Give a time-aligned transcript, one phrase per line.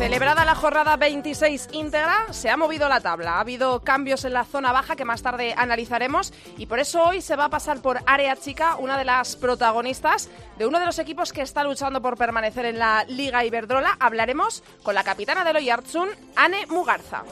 [0.00, 3.34] Celebrada la jornada 26 íntegra, se ha movido la tabla.
[3.34, 7.20] Ha habido cambios en la zona baja que más tarde analizaremos y por eso hoy
[7.20, 10.98] se va a pasar por Área Chica una de las protagonistas de uno de los
[10.98, 13.98] equipos que está luchando por permanecer en la Liga Iberdrola.
[14.00, 17.22] Hablaremos con la capitana del Oyartsun, Anne Mugarza.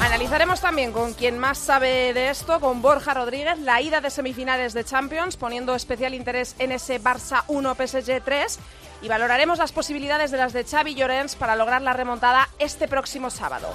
[0.00, 4.74] Analizaremos también con quien más sabe de esto, con Borja Rodríguez, la ida de semifinales
[4.74, 8.58] de Champions, poniendo especial interés en ese Barça 1 PSG 3
[9.02, 13.30] y valoraremos las posibilidades de las de Xavi Llorens para lograr la remontada este próximo
[13.30, 13.68] sábado.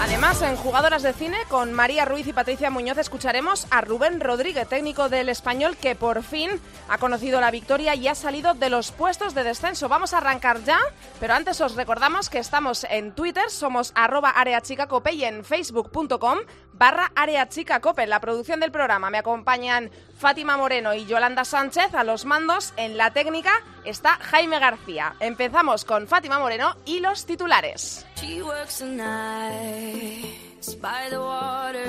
[0.00, 4.68] Además, en Jugadoras de Cine, con María Ruiz y Patricia Muñoz, escucharemos a Rubén Rodríguez,
[4.68, 6.50] técnico del español, que por fin
[6.88, 9.88] ha conocido la victoria y ha salido de los puestos de descenso.
[9.88, 10.78] Vamos a arrancar ya,
[11.20, 16.38] pero antes os recordamos que estamos en Twitter, somos arroba areachicacope y en facebook.com
[16.72, 18.06] barra areachicacope.
[18.06, 19.90] La producción del programa me acompañan
[20.24, 22.72] Fátima Moreno y Yolanda Sánchez a los mandos.
[22.78, 23.52] En la técnica
[23.84, 25.14] está Jaime García.
[25.20, 28.06] Empezamos con Fátima Moreno y los titulares.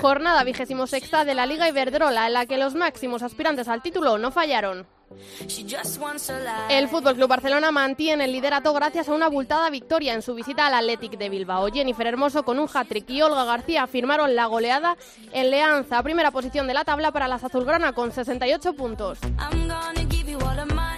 [0.02, 4.18] Jornada vigésimo sexta de la Liga Iberdrola, en la que los máximos aspirantes al título
[4.18, 4.86] no fallaron.
[6.70, 10.68] El Fútbol Club Barcelona mantiene el liderato gracias a una abultada victoria en su visita
[10.68, 11.68] al Athletic de Bilbao.
[11.72, 14.98] Jennifer Hermoso con un hat-trick y Olga García firmaron la goleada
[15.32, 19.20] en Leanza, primera posición de la tabla para las azulgrana con 68 puntos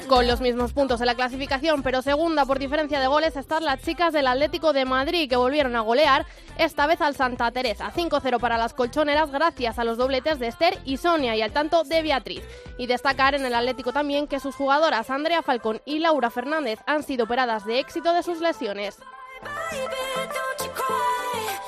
[0.08, 3.81] con los mismos puntos en la clasificación, pero segunda por diferencia de goles están las
[3.81, 6.25] chicas del Atlético de Madrid que volvieron a golear,
[6.58, 7.91] esta vez al Santa Teresa.
[7.95, 11.83] 5-0 para las colchoneras gracias a los dobletes de Esther y Sonia y al tanto
[11.83, 12.43] de Beatriz.
[12.77, 17.04] Y destacar en el Atlético también que sus jugadoras Andrea Falcón y Laura Fernández han
[17.04, 18.98] sido operadas de éxito de sus lesiones.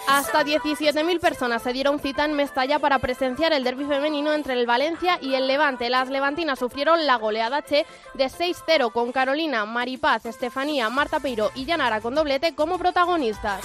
[0.09, 4.65] Hasta 17.000 personas se dieron cita en Mestalla para presenciar el derby femenino entre el
[4.65, 5.87] Valencia y el Levante.
[5.87, 11.65] Las levantinas sufrieron la goleada Che de 6-0 con Carolina, Maripaz, Estefanía, Marta Peiro y
[11.65, 13.61] Yanara con doblete como protagonistas.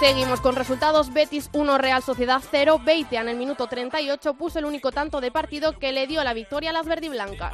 [0.00, 2.80] Seguimos con resultados Betis 1 Real Sociedad 0.
[2.84, 6.34] Beite en el minuto 38 puso el único tanto de partido que le dio la
[6.34, 7.52] victoria a las verdiblancas.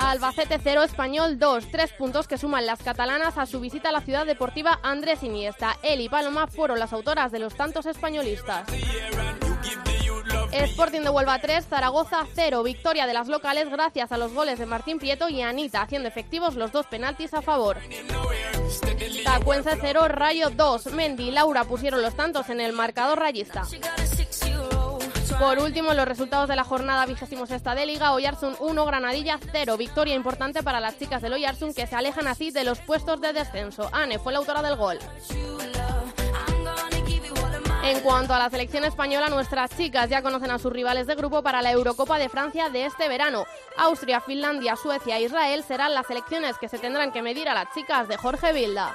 [0.00, 4.00] Albacete 0, Español 2, tres puntos que suman las catalanas a su visita a la
[4.00, 5.76] ciudad deportiva Andrés Iniesta.
[5.82, 8.66] Él y Paloma fueron las autoras de los tantos españolistas.
[10.52, 14.66] Sporting de Huelva 3, Zaragoza 0, victoria de las locales gracias a los goles de
[14.66, 17.76] Martín Prieto y Anita, haciendo efectivos los dos penaltis a favor.
[19.24, 23.64] Tacuense 0, Rayo 2, Mendy y Laura pusieron los tantos en el marcador rayista.
[25.40, 29.78] Por último, los resultados de la jornada vigésimo sexta de Liga, Oyarsun 1, Granadilla 0.
[29.78, 33.32] Victoria importante para las chicas del Oyarsun que se alejan así de los puestos de
[33.32, 33.88] descenso.
[33.90, 34.98] Anne fue la autora del gol.
[37.84, 41.42] En cuanto a la selección española, nuestras chicas ya conocen a sus rivales de grupo
[41.42, 43.46] para la Eurocopa de Francia de este verano.
[43.78, 47.72] Austria, Finlandia, Suecia e Israel serán las selecciones que se tendrán que medir a las
[47.72, 48.94] chicas de Jorge Vilda.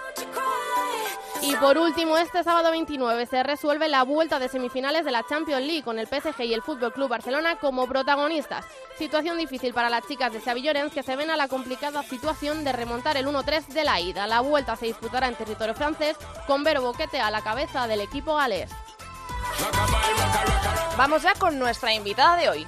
[1.41, 5.66] Y por último, este sábado 29 se resuelve la vuelta de semifinales de la Champions
[5.66, 8.66] League con el PSG y el Fútbol Club Barcelona como protagonistas.
[8.97, 12.63] Situación difícil para las chicas de Xavi Llorens que se ven a la complicada situación
[12.63, 14.28] de remontar el 1-3 de la ida.
[14.28, 18.35] La vuelta se disputará en territorio francés con Vero Boquete a la cabeza del equipo
[18.35, 18.72] galés.
[20.97, 22.67] Vamos ya con nuestra invitada de hoy.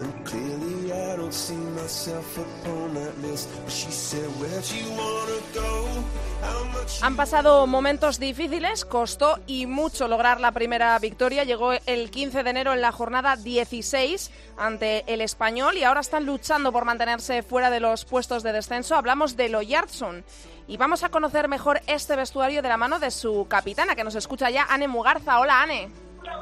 [0.00, 3.48] And clearly I don't see myself upon that list.
[3.64, 5.86] But she said, where'd you wanna go?
[6.40, 11.42] How much Han pasado momentos difíciles, costó y mucho lograr la primera victoria.
[11.42, 16.26] Llegó el 15 de enero en la jornada 16 ante el español y ahora están
[16.26, 18.94] luchando por mantenerse fuera de los puestos de descenso.
[18.94, 20.24] Hablamos de Loyardson
[20.68, 24.14] y vamos a conocer mejor este vestuario de la mano de su capitana que nos
[24.14, 25.40] escucha ya, Anne Mugarza.
[25.40, 25.88] Hola, Anne.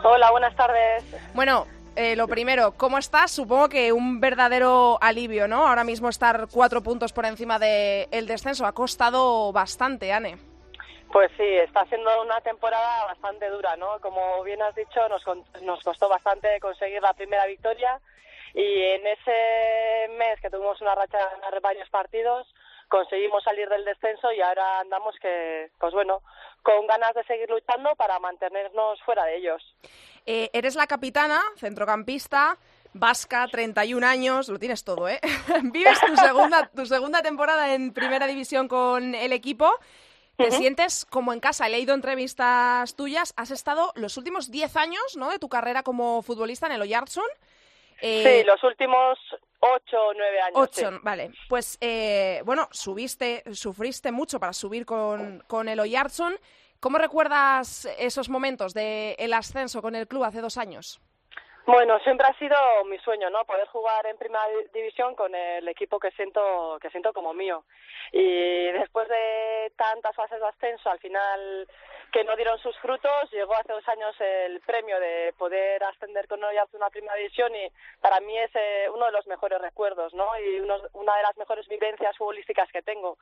[0.03, 1.05] Hola, buenas tardes.
[1.33, 1.67] Bueno,
[1.97, 3.31] eh, lo primero, ¿cómo estás?
[3.33, 5.67] Supongo que un verdadero alivio, ¿no?
[5.67, 10.37] Ahora mismo estar cuatro puntos por encima del descenso ha costado bastante, Anne.
[11.13, 13.99] Pues sí, está siendo una temporada bastante dura, ¿no?
[14.01, 18.01] Como bien has dicho, nos, con- nos costó bastante conseguir la primera victoria
[18.55, 22.47] Y en ese mes que tuvimos una racha de ganar varios partidos,
[22.89, 26.23] conseguimos salir del descenso y ahora andamos que, pues bueno,
[26.63, 29.63] con ganas de seguir luchando para mantenernos fuera de ellos.
[30.27, 32.59] Eh, eres la capitana, centrocampista,
[32.93, 35.21] vasca, 31 años, lo tienes todo, ¿eh?
[35.73, 39.73] Vives tu segunda, tu segunda temporada en primera división con el equipo.
[40.37, 41.67] Te sientes como en casa.
[41.67, 43.33] He leído entrevistas tuyas.
[43.37, 45.31] Has estado los últimos 10 años ¿no?
[45.31, 47.25] de tu carrera como futbolista en el Oyarzún.
[48.03, 49.19] Eh, sí, los últimos
[49.61, 50.59] ocho o nueve años.
[50.59, 51.31] Ocho, vale.
[51.49, 56.39] Pues, eh, bueno, subiste, sufriste mucho para subir con, con el Oyarzún.
[56.87, 61.01] ¿Cómo recuerdas esos momentos del ascenso con el club hace dos años?
[61.67, 63.45] Bueno, siempre ha sido mi sueño, ¿no?
[63.45, 67.65] Poder jugar en primera división con el equipo que siento que siento como mío.
[68.13, 71.67] Y después de tantas fases de ascenso, al final
[72.13, 73.31] que no dieron sus frutos.
[73.31, 77.69] Llegó hace dos años el premio de poder ascender con a una primera división y
[78.01, 80.27] para mí es eh, uno de los mejores recuerdos, ¿no?
[80.39, 83.19] Y una de las mejores vivencias futbolísticas que tengo.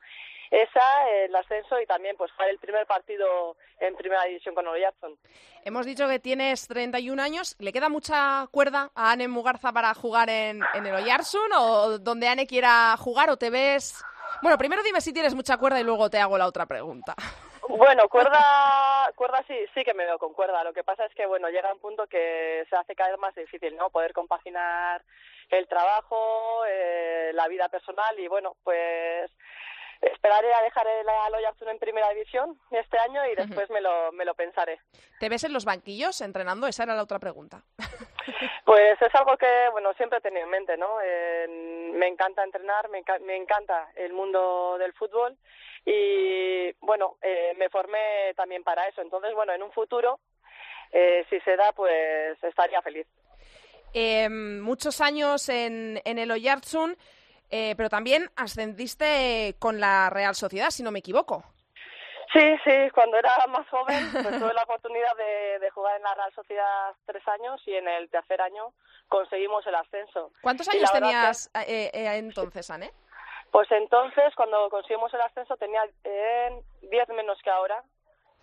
[0.51, 5.17] Esa, el ascenso y también pues fue el primer partido en primera división con Oyarzún.
[5.63, 7.55] Hemos dicho que tienes 31 años.
[7.59, 12.27] ¿Le queda mucha cuerda a Anne Mugarza para jugar en, en el Oyarzún o donde
[12.27, 14.03] Anne quiera jugar o te ves...
[14.41, 17.15] Bueno, primero dime si tienes mucha cuerda y luego te hago la otra pregunta.
[17.67, 20.63] Bueno, cuerda, cuerda sí, sí que me veo con cuerda.
[20.63, 23.33] Lo que pasa es que, bueno, llega un punto que se hace cada vez más
[23.33, 23.89] difícil, ¿no?
[23.89, 25.01] Poder compaginar
[25.49, 29.31] el trabajo, eh, la vida personal y, bueno, pues
[30.01, 34.25] esperaré a dejar el Aloyarzún en primera división este año y después me lo, me
[34.25, 34.79] lo pensaré.
[35.19, 36.67] ¿Te ves en los banquillos entrenando?
[36.67, 37.63] Esa era la otra pregunta.
[38.65, 40.97] Pues es algo que, bueno, siempre he tenido en mente, ¿no?
[41.93, 45.37] me encanta entrenar, me, me encanta el mundo del fútbol
[45.85, 49.01] y bueno, eh, me formé también para eso.
[49.01, 50.19] Entonces, bueno, en un futuro,
[50.91, 53.05] eh, si se da, pues estaría feliz.
[53.93, 56.97] Eh, muchos años en, en el Oyarzún,
[57.55, 61.43] eh, pero también ascendiste con la Real Sociedad, si no me equivoco.
[62.33, 66.13] Sí, sí, cuando era más joven pues tuve la oportunidad de, de, jugar en la
[66.15, 68.73] Real Sociedad tres años y en el tercer año
[69.07, 70.31] conseguimos el ascenso.
[70.41, 72.91] ¿Cuántos años tenías eh, eh, entonces, Anne?
[73.51, 77.81] Pues entonces, cuando conseguimos el ascenso, tenía eh, 10 menos que ahora.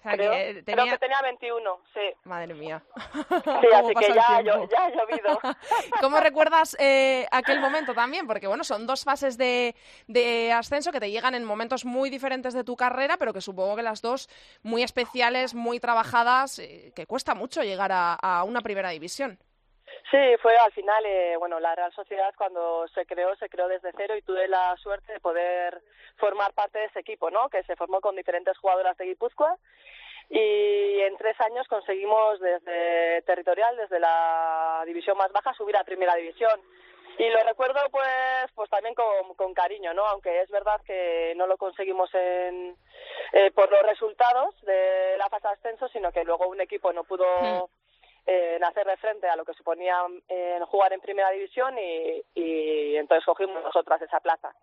[0.02, 0.84] Creo, que tenía...
[0.84, 2.00] creo que tenía 21, sí.
[2.24, 2.82] Madre mía.
[3.04, 5.40] Sí, así que ya, yo, ya ha llovido.
[6.00, 8.26] ¿Cómo recuerdas eh, aquel momento también?
[8.26, 9.74] Porque, bueno, son dos fases de,
[10.06, 13.76] de ascenso que te llegan en momentos muy diferentes de tu carrera, pero que supongo
[13.76, 14.28] que las dos
[14.62, 19.38] muy especiales, muy trabajadas, eh, que cuesta mucho llegar a, a una primera división.
[20.10, 23.92] Sí, fue al final, eh, bueno, la Real Sociedad cuando se creó, se creó desde
[23.96, 25.80] cero y tuve la suerte de poder
[26.16, 27.48] formar parte de ese equipo, ¿no?
[27.48, 29.56] Que se formó con diferentes jugadoras de Guipúzcoa
[30.28, 36.14] y en tres años conseguimos desde territorial, desde la división más baja, subir a primera
[36.14, 36.60] división.
[37.18, 40.04] Y lo recuerdo pues pues también con, con cariño, ¿no?
[40.06, 42.76] Aunque es verdad que no lo conseguimos en,
[43.32, 47.04] eh, por los resultados de la fase de ascenso, sino que luego un equipo no
[47.04, 47.24] pudo...
[47.40, 47.81] Hmm
[48.26, 49.96] eh, en hacerle frente a lo que suponía
[50.28, 54.54] en jugar en primera división y, y entonces cogimos nosotras esa plaza.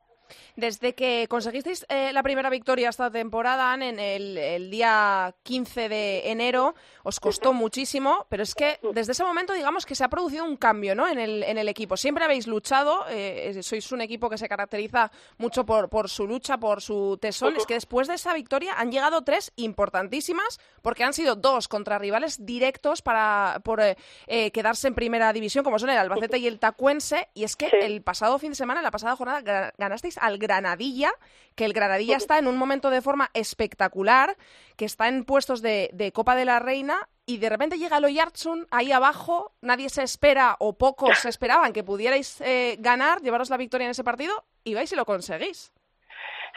[0.55, 6.31] Desde que conseguisteis eh, la primera victoria esta temporada, en el, el, día 15 de
[6.31, 10.45] enero, os costó muchísimo, pero es que desde ese momento digamos que se ha producido
[10.45, 11.07] un cambio ¿no?
[11.07, 11.97] en, el, en el equipo.
[11.97, 16.57] Siempre habéis luchado, eh, sois un equipo que se caracteriza mucho por, por su lucha,
[16.57, 17.55] por su tesón.
[17.55, 21.97] Es que después de esa victoria han llegado tres importantísimas, porque han sido dos contra
[21.97, 26.47] rivales directos para por eh, eh quedarse en primera división, como son el Albacete y
[26.47, 27.29] el Tacuense.
[27.33, 31.11] Y es que el pasado fin de semana, en la pasada jornada, ganasteis al Granadilla,
[31.55, 34.37] que el Granadilla está en un momento de forma espectacular,
[34.77, 38.05] que está en puestos de, de Copa de la Reina y de repente llega el
[38.05, 43.49] Oyarzún ahí abajo, nadie se espera o pocos se esperaban que pudierais eh, ganar, llevaros
[43.49, 44.33] la victoria en ese partido
[44.63, 45.71] y vais y lo conseguís.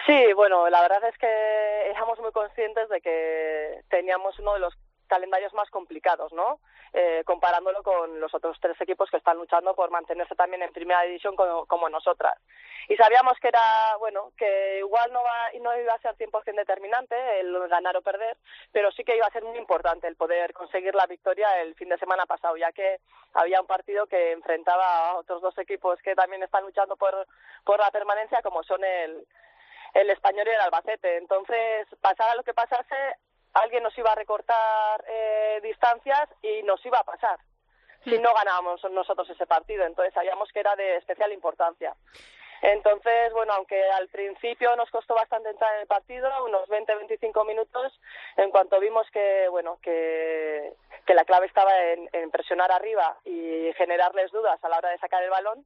[0.07, 4.75] Sí, bueno, la verdad es que éramos muy conscientes de que teníamos uno de los
[5.13, 6.59] calendarios más complicados, ¿no?
[6.95, 11.03] Eh, comparándolo con los otros tres equipos que están luchando por mantenerse también en primera
[11.03, 12.39] división como, como nosotras.
[12.89, 17.15] Y sabíamos que era, bueno, que igual no, va, no iba a ser 100% determinante
[17.41, 18.39] el ganar o perder,
[18.73, 21.91] pero sí que iba a ser muy importante el poder conseguir la victoria el fin
[21.91, 23.01] de semana pasado, ya que
[23.35, 27.27] había un partido que enfrentaba a otros dos equipos que también están luchando por,
[27.65, 29.27] por la permanencia, como son el,
[29.93, 31.19] el español y el albacete.
[31.19, 32.97] Entonces, pasara lo que pasase,
[33.55, 37.39] alguien nos iba a recortar eh, distancias y nos iba a pasar
[38.05, 39.85] si no ganábamos nosotros ese partido.
[39.85, 41.95] Entonces sabíamos que era de especial importancia.
[42.63, 47.93] Entonces, bueno, aunque al principio nos costó bastante entrar en el partido, unos 20-25 minutos,
[48.37, 50.73] en cuanto vimos que, bueno, que,
[51.05, 54.99] que la clave estaba en, en presionar arriba y generarles dudas a la hora de
[54.99, 55.65] sacar el balón,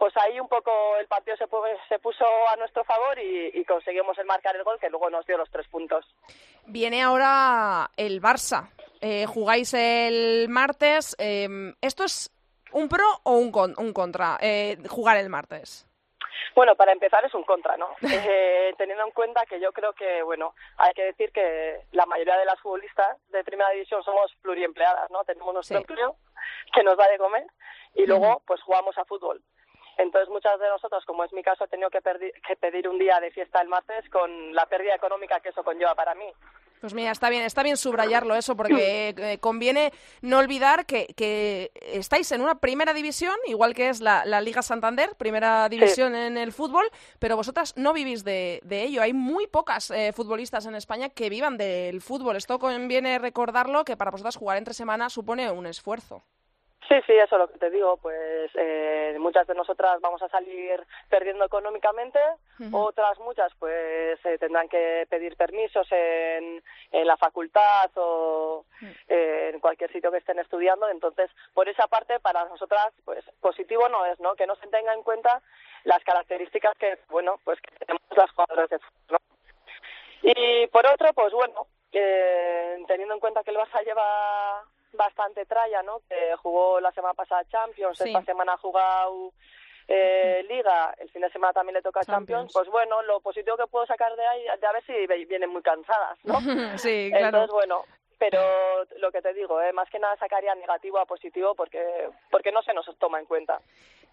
[0.00, 1.44] pues ahí un poco el partido se,
[1.86, 5.36] se puso a nuestro favor y, conseguimos el marcar el gol que luego nos dio
[5.36, 6.06] los tres puntos.
[6.64, 8.70] Viene ahora el Barça.
[9.02, 11.14] Eh, jugáis el martes.
[11.18, 12.30] Em, ¿Esto es
[12.72, 14.38] un pro o un, un contra?
[14.40, 15.86] Eh, jugar el martes.
[16.54, 17.90] Bueno, para empezar es un contra, ¿no?
[18.02, 22.38] Eh, teniendo en cuenta que yo creo que, bueno, hay que decir que la mayoría
[22.38, 25.24] de las futbolistas de primera división somos pluriempleadas, ¿no?
[25.24, 26.16] Tenemos nuestro empleo
[26.72, 27.44] que nos da de comer
[27.94, 29.42] y luego, pues jugamos a fútbol.
[29.98, 32.00] Entonces, muchas de nosotros, como es mi caso, he tenido que,
[32.56, 36.14] pedir un día de fiesta el martes con la pérdida económica que eso conlleva para
[36.14, 36.26] mí.
[36.80, 39.92] Pues mira, está bien, está bien subrayarlo eso, porque eh, conviene
[40.22, 45.68] no olvidar que, estáis en una primera división, igual que es la, Liga Santander, primera
[45.68, 49.02] división en el fútbol, pero vosotras no vivís de, ello.
[49.02, 52.36] Hay muy pocas eh, futbolistas en España que vivan del fútbol.
[52.36, 56.22] Esto conviene recordarlo, que para vosotras jugar entre semanas supone un esfuerzo.
[56.90, 57.98] Sí, sí, eso es lo que te digo.
[57.98, 62.18] Pues eh, muchas de nosotras vamos a salir perdiendo económicamente,
[62.72, 68.86] otras muchas pues eh, tendrán que pedir permisos en, en la facultad o mm.
[69.08, 70.88] eh, en cualquier sitio que estén estudiando.
[70.88, 74.34] Entonces, por esa parte, para nosotras, pues positivo no es, ¿no?
[74.34, 75.40] Que no se tenga en cuenta
[75.84, 79.20] las características que, bueno, pues que tenemos las jugadoras de fútbol.
[80.22, 86.00] Y por otro, pues bueno, teniendo en cuenta que el Barça lleva bastante tralla, ¿no?
[86.08, 89.32] Que jugó la semana pasada Champions, esta semana ha jugado
[89.88, 92.52] eh, Liga, el fin de semana también le toca Champions.
[92.52, 95.62] Pues bueno, lo positivo que puedo sacar de ahí, de a ver si vienen muy
[95.62, 96.34] cansadas, ¿no?
[96.78, 97.26] sí, claro.
[97.26, 97.84] Entonces, bueno,
[98.20, 101.82] pero lo que te digo, eh, más que nada sacaría negativo a positivo porque,
[102.30, 103.60] porque no se nos toma en cuenta.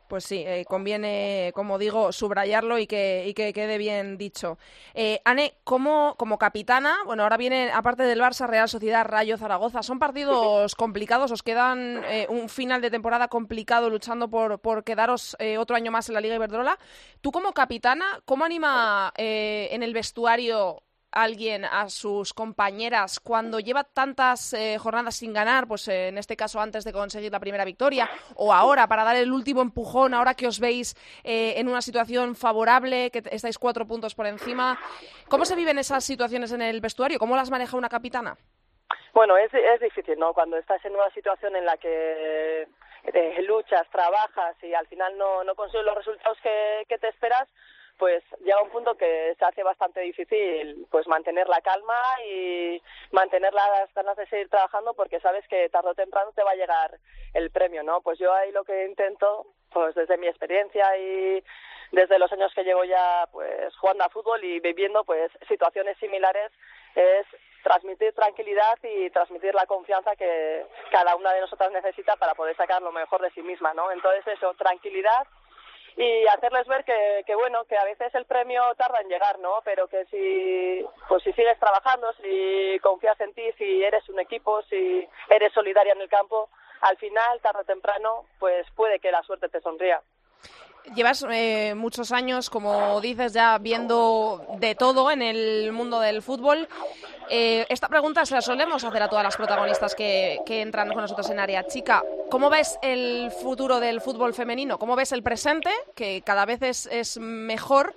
[0.07, 4.57] Pues sí, eh, conviene, como digo, subrayarlo y que, y que quede bien dicho.
[4.93, 9.83] Eh, Ane, como, como capitana, bueno, ahora viene, aparte del Barça, Real Sociedad, Rayo, Zaragoza,
[9.83, 15.35] son partidos complicados, os quedan eh, un final de temporada complicado luchando por, por quedaros
[15.39, 16.79] eh, otro año más en la Liga Iberdrola.
[17.19, 24.53] Tú como capitana, ¿cómo anima en el vestuario alguien a sus compañeras cuando lleva tantas
[24.53, 28.09] eh, jornadas sin ganar, pues eh, en este caso antes de conseguir la primera victoria,
[28.35, 32.35] o ahora para dar el último empujón, ahora que os veis eh, en una situación
[32.35, 34.77] favorable, que estáis cuatro puntos por encima?
[35.29, 37.19] ¿Cómo se viven esas situaciones en el vestuario?
[37.19, 38.37] ¿Cómo las maneja una capitana?
[39.13, 40.33] Bueno, es, es difícil, ¿no?
[40.33, 42.67] Cuando estás en una situación en la que
[43.47, 47.47] luchas, trabajas y al final no, no consigues los resultados que te esperas,
[47.97, 53.53] pues llega un punto que se hace bastante difícil pues mantener la calma y mantener
[53.53, 56.99] las ganas de seguir trabajando porque sabes que tarde o temprano te va a llegar
[57.33, 58.01] el premio, ¿no?
[58.01, 61.43] Pues yo ahí lo que intento, pues desde mi experiencia y
[61.91, 66.51] desde los años que llevo ya pues jugando a fútbol y viviendo pues situaciones similares
[66.95, 67.25] es
[67.63, 72.81] transmitir tranquilidad y transmitir la confianza que cada una de nosotras necesita para poder sacar
[72.81, 73.91] lo mejor de sí misma, ¿no?
[73.91, 75.27] Entonces eso, tranquilidad
[75.97, 79.87] y hacerles ver que, bueno que a veces el premio tarda en llegar no pero
[79.87, 85.07] que si pues si sigues trabajando si confías en ti si eres un equipo si
[85.29, 86.49] eres solidaria en el campo
[86.81, 90.01] al final tarde o temprano pues puede que la suerte te sonría
[90.95, 96.67] Llevas eh, muchos años, como dices, ya viendo de todo en el mundo del fútbol.
[97.29, 101.01] Eh, esta pregunta se la solemos hacer a todas las protagonistas que, que, entran con
[101.01, 102.03] nosotros en área chica.
[102.29, 104.79] ¿Cómo ves el futuro del fútbol femenino?
[104.79, 107.93] ¿Cómo ves el presente, que cada vez es, es mejor?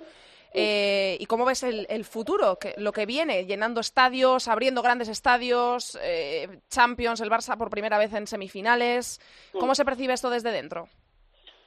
[0.53, 2.59] Eh, ¿Y cómo ves el, el, futuro?
[2.59, 7.97] Que, lo que viene, llenando estadios, abriendo grandes estadios, eh, Champions, el Barça por primera
[7.97, 9.21] vez en semifinales.
[9.53, 10.89] ¿Cómo se percibe esto desde dentro?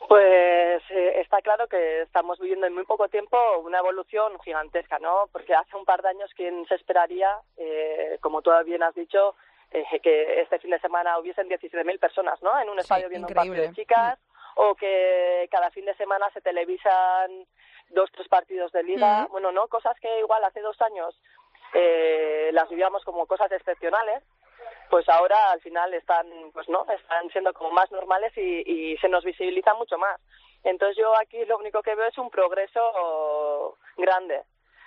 [0.09, 5.29] Pues eh, está claro que estamos viviendo en muy poco tiempo una evolución gigantesca, ¿no?
[5.33, 9.35] Porque hace un par de años, ¿quién se esperaría, eh, como tú bien has dicho,
[9.71, 12.59] eh, que este fin de semana hubiesen 17.000 personas, ¿no?
[12.61, 14.19] En un estadio viendo un partido de chicas,
[14.57, 17.47] o que cada fin de semana se televisan
[17.91, 19.27] dos, tres partidos de liga.
[19.31, 19.69] Bueno, ¿no?
[19.69, 21.19] Cosas que igual hace dos años
[21.73, 24.23] eh, las vivíamos como cosas excepcionales
[24.91, 29.09] pues ahora al final están pues no están siendo como más normales y, y se
[29.09, 30.21] nos visibiliza mucho más.
[30.63, 34.43] Entonces yo aquí lo único que veo es un progreso grande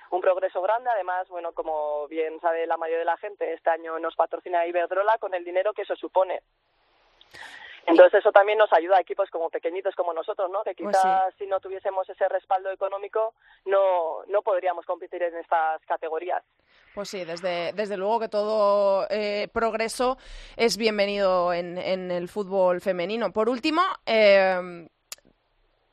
[0.10, 0.90] un progreso grande.
[0.90, 5.18] Además bueno como bien sabe la mayoría de la gente este año nos patrocina Iberdrola
[5.18, 6.42] con el dinero que eso supone.
[7.88, 10.62] Entonces eso también nos ayuda a equipos como pequeñitos como nosotros, ¿no?
[10.64, 15.82] Que pues quizás si no tuviésemos ese respaldo económico no, no podríamos competir en estas
[15.86, 16.44] categorías.
[16.98, 20.18] Pues sí, desde, desde luego que todo eh, progreso
[20.56, 23.32] es bienvenido en, en, el fútbol femenino.
[23.32, 24.88] Por último, eh,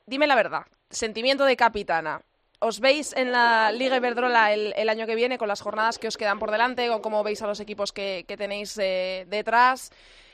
[0.07, 0.63] dime la verdad.
[0.89, 2.23] sentimiento de capitana.
[2.59, 6.17] ¿Os veis en la Liga Iberdrola el, año que viene con las jornadas que os
[6.17, 9.91] quedan por delante, con cómo veis a los equipos que, tenéis eh, detrás?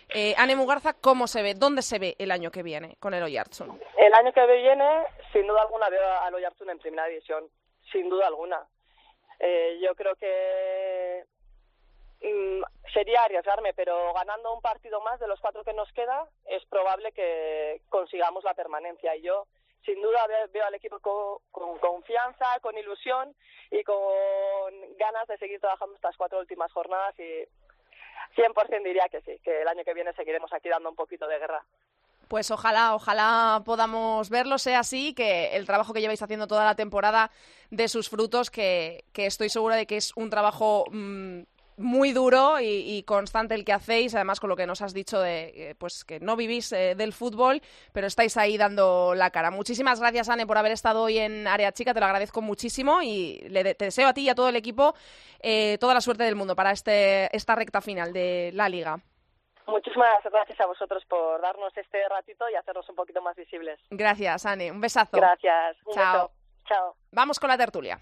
[0.08, 1.54] Eh, Anne Mugarza, ¿cómo se ve?
[1.54, 3.78] ¿Dónde se ve el año que viene con el Oyarzun?
[3.98, 7.44] El año que viene, sin duda alguna, veo al Oyarzun en primera división,
[7.92, 8.66] sin duda alguna.
[9.44, 11.26] Eh, yo creo que
[12.22, 12.62] mm,
[12.94, 17.12] sería arriesgarme, pero ganando un partido más de los cuatro que nos queda, es probable
[17.12, 19.16] que consigamos la permanencia.
[19.16, 19.48] Y yo,
[19.84, 21.00] sin duda, veo, al equipo
[21.52, 23.36] con, confianza, con ilusión
[23.72, 27.44] y con ganas de seguir trabajando estas cuatro últimas jornadas y
[28.36, 31.40] 100% diría que sí, que el año que viene seguiremos aquí dando un poquito de
[31.40, 31.66] guerra.
[32.32, 36.76] Pues ojalá, ojalá podamos verlo, sea así, que el trabajo que lleváis haciendo toda la
[36.76, 37.30] temporada
[37.72, 41.42] de sus frutos, que, estoy segura de que es un trabajo mm,
[41.76, 45.76] muy duro y, constante el que hacéis, además con lo que nos has dicho de
[45.78, 47.62] pues que no vivís eh, del fútbol,
[47.92, 49.52] pero estáis ahí dando la cara.
[49.52, 53.42] Muchísimas gracias, Anne, por haber estado hoy en Área Chica, te lo agradezco muchísimo y
[53.50, 54.96] le te deseo a ti y a todo el equipo
[55.42, 59.02] eh, toda la suerte del mundo para este, esta recta final de la liga.
[59.72, 63.80] Muchísimas gracias a vosotros por darnos este ratito y hacernos un poquito más visibles.
[63.90, 64.70] Gracias, Anne.
[64.70, 65.16] Un besazo.
[65.18, 65.78] Gracias.
[65.94, 66.32] Chao.
[66.66, 66.96] Chao.
[67.12, 68.00] Vamos con la tertulia.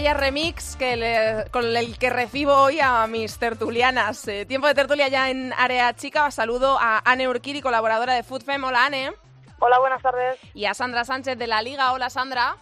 [0.00, 4.26] Vaya remix que con el que recibo hoy a mis tertulianas.
[4.28, 6.30] Eh, tiempo de tertulia ya en Área Chica.
[6.30, 8.64] Saludo a Anne Urquiri, colaboradora de FoodFem.
[8.64, 9.12] Hola, Anne.
[9.58, 10.38] Hola, buenas tardes.
[10.54, 11.92] Y a Sandra Sánchez de La Liga.
[11.92, 12.56] Hola, Sandra.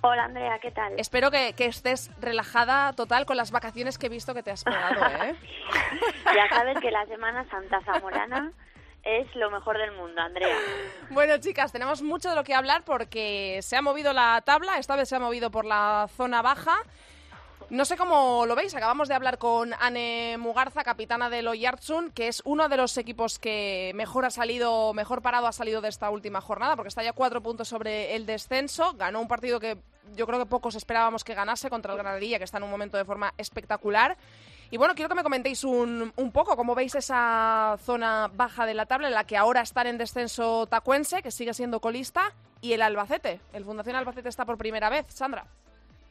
[0.00, 0.94] Hola, Andrea, ¿qué tal?
[0.98, 4.64] Espero que, que, estés relajada total con las vacaciones que he visto que te has
[4.64, 5.36] pegado, ¿eh?
[6.34, 8.50] ya sabes que la Semana Santa Zamorana
[9.02, 10.56] es lo mejor del mundo, Andrea.
[11.10, 14.94] Bueno, chicas, tenemos mucho de lo que hablar porque se ha movido la tabla, esta
[14.94, 16.84] vez se ha movido por la zona baja.
[17.68, 22.26] No sé cómo lo veis, acabamos de hablar con Anne Mugarza, capitana del Oyartsun, que
[22.26, 26.10] es uno de los equipos que mejor ha salido, mejor parado ha salido de esta
[26.10, 28.94] última jornada, porque está ya cuatro puntos sobre el descenso.
[28.94, 29.78] Ganó un partido que
[30.16, 32.96] yo creo que pocos esperábamos que ganase contra el Granadilla, que está en un momento
[32.96, 34.16] de forma espectacular.
[34.72, 38.74] Y bueno, quiero que me comentéis un, un poco cómo veis esa zona baja de
[38.74, 42.72] la tabla en la que ahora están en descenso Tacuense, que sigue siendo colista, y
[42.72, 43.40] el Albacete.
[43.52, 45.06] El Fundación Albacete está por primera vez.
[45.08, 45.44] Sandra.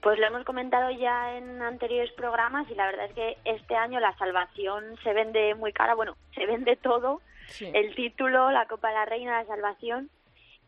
[0.02, 4.00] Pues lo hemos comentado ya en anteriores programas y la verdad es que este año
[4.00, 5.93] la salvación se vende muy cara.
[5.95, 7.22] Bueno, se vende todo.
[7.60, 10.10] El título, la Copa de la Reina, la salvación.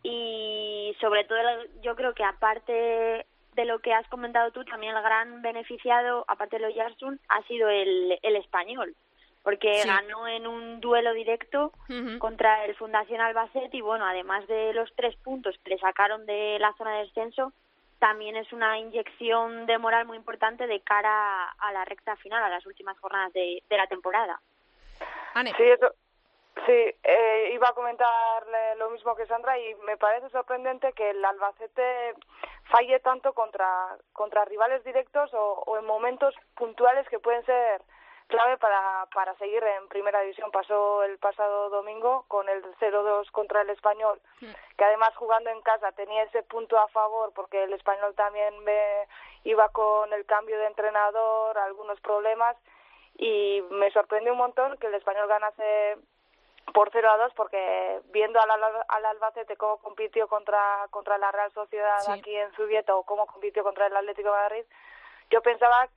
[0.03, 1.37] Y sobre todo
[1.83, 6.57] yo creo que aparte de lo que has comentado tú, también el gran beneficiado, aparte
[6.57, 8.95] de los Yarsun, ha sido el, el español,
[9.43, 11.71] porque ganó en un duelo directo
[12.19, 16.57] contra el Fundación Albacete y bueno, además de los tres puntos que le sacaron de
[16.59, 17.51] la zona de descenso,
[17.99, 22.49] también es una inyección de moral muy importante de cara a la recta final, a
[22.49, 24.39] las últimas jornadas de, de la temporada.
[25.55, 25.93] Sí, eso,
[26.65, 28.45] Sí, eh, iba a comentar
[28.77, 32.13] lo mismo que Sandra y me parece sorprendente que el Albacete
[32.69, 37.81] falle tanto contra, contra rivales directos o, en momentos puntuales que pueden ser
[38.27, 40.51] clave para, para seguir en primera división.
[40.51, 45.91] Pasó el pasado domingo con el 0-2 contra el español, que además jugando en casa
[45.93, 49.07] tenía ese punto a favor porque el español también me
[49.45, 52.55] iba con el cambio de entrenador, algunos problemas
[53.17, 55.97] y me sorprendió un montón que el español ganase
[56.73, 58.49] por 0 a 2 porque viendo al,
[58.87, 63.63] al Albacete cómo compitió contra contra la Real Sociedad aquí en Zubieta o cómo compitió
[63.63, 64.65] contra el Atlético de Madrid,
[65.29, 65.89] yo pensaba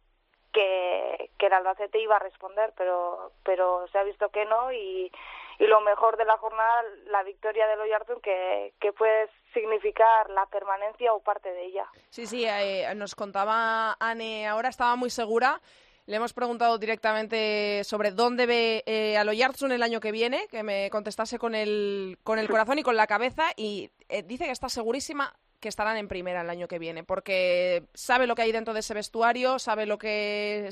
[0.53, 5.11] que, que el Albacete iba a responder, pero pero se ha visto que no y,
[5.59, 10.47] y lo mejor de la jornada, la victoria del Oyartun que, que puede significar la
[10.47, 11.87] permanencia o parte de ella.
[12.11, 15.61] Sí, sí, eh, nos contaba Anne ahora, estaba muy segura
[16.07, 20.63] le hemos preguntado directamente sobre dónde ve eh, a Loyartsun el año que viene, que
[20.63, 24.51] me contestase con el, con el corazón y con la cabeza, y eh, dice que
[24.51, 28.53] está segurísima que estarán en primera el año que viene, porque sabe lo que hay
[28.53, 30.69] dentro de ese vestuario, sabe lo que,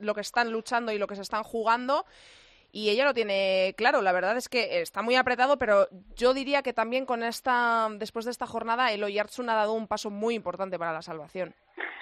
[0.00, 2.04] lo que están luchando y lo que se están jugando,
[2.72, 4.02] y ella lo tiene claro.
[4.02, 8.24] La verdad es que está muy apretado, pero yo diría que también con esta, después
[8.24, 11.54] de esta jornada, el Oyartsun ha dado un paso muy importante para la salvación.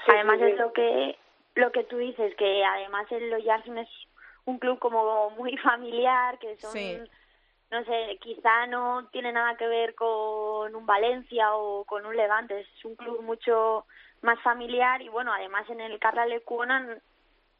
[0.06, 1.16] además es lo que
[1.54, 3.88] lo que tú dices, que además el Oyartsun es
[4.44, 7.08] un club como muy familiar, que son
[7.70, 12.60] no sé, quizá no tiene nada que ver con un Valencia o con un Levante,
[12.60, 13.86] es un club mucho
[14.22, 17.00] más familiar y bueno, además en el Carla Lecuonan,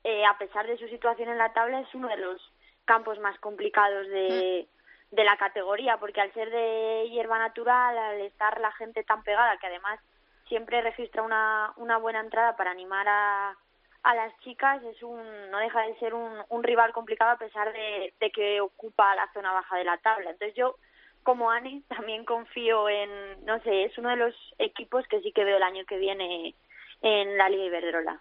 [0.03, 2.43] eh, a pesar de su situación en la tabla, es uno de los
[2.87, 4.67] campos más complicados de,
[5.13, 5.15] mm.
[5.15, 9.59] de la categoría, porque al ser de hierba natural, al estar la gente tan pegada,
[9.59, 10.01] que además
[10.49, 13.57] siempre registra una, una buena entrada para animar a,
[14.03, 17.73] a las chicas es un no deja de ser un, un rival complicado a pesar
[17.73, 20.31] de, de, que ocupa la zona baja de la tabla.
[20.31, 20.77] Entonces yo
[21.23, 25.45] como Ani también confío en no sé es uno de los equipos que sí que
[25.45, 26.55] veo el año que viene
[27.03, 28.21] en la Liga Iberdrola.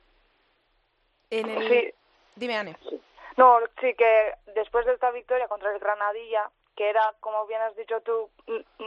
[1.30, 1.70] En el...
[1.70, 1.94] sí.
[2.36, 2.76] dime Ani.
[3.38, 7.76] No sí que después de esta victoria contra el Granadilla que era como bien has
[7.76, 8.30] dicho tú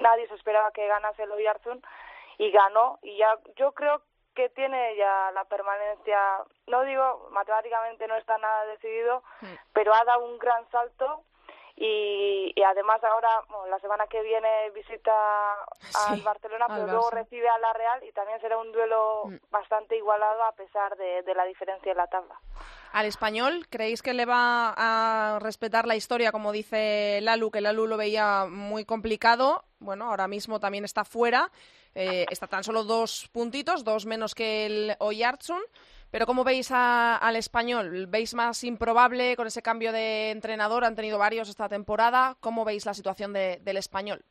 [0.03, 1.83] nadie se esperaba que ganase el Oyarzún
[2.39, 4.03] y ganó y ya yo creo
[4.35, 6.19] que tiene ya la permanencia,
[6.67, 9.23] no digo matemáticamente no está nada decidido,
[9.73, 11.25] pero ha dado un gran salto
[11.77, 13.29] y, y además ahora
[13.69, 15.13] la semana que viene visita
[16.09, 19.37] al Barcelona, pero luego recibe a la Real y también será un duelo hmm.
[19.51, 22.39] bastante igualado a pesar de, de la diferencia en la tabla.
[22.93, 27.87] Al español, ¿creéis que le va a respetar la historia, como dice Lalu, que Lalu
[27.87, 29.65] lo veía muy complicado?
[29.83, 31.51] Bueno, ahora mismo también está fuera.
[31.95, 35.61] Eh, está tan solo dos puntitos, dos menos que el Oyartsun.
[36.11, 38.07] Pero ¿cómo veis al español?
[38.07, 40.85] ¿Veis más improbable con ese cambio de entrenador?
[40.85, 42.37] Han tenido varios esta temporada.
[42.41, 44.23] ¿Cómo veis la situación del español?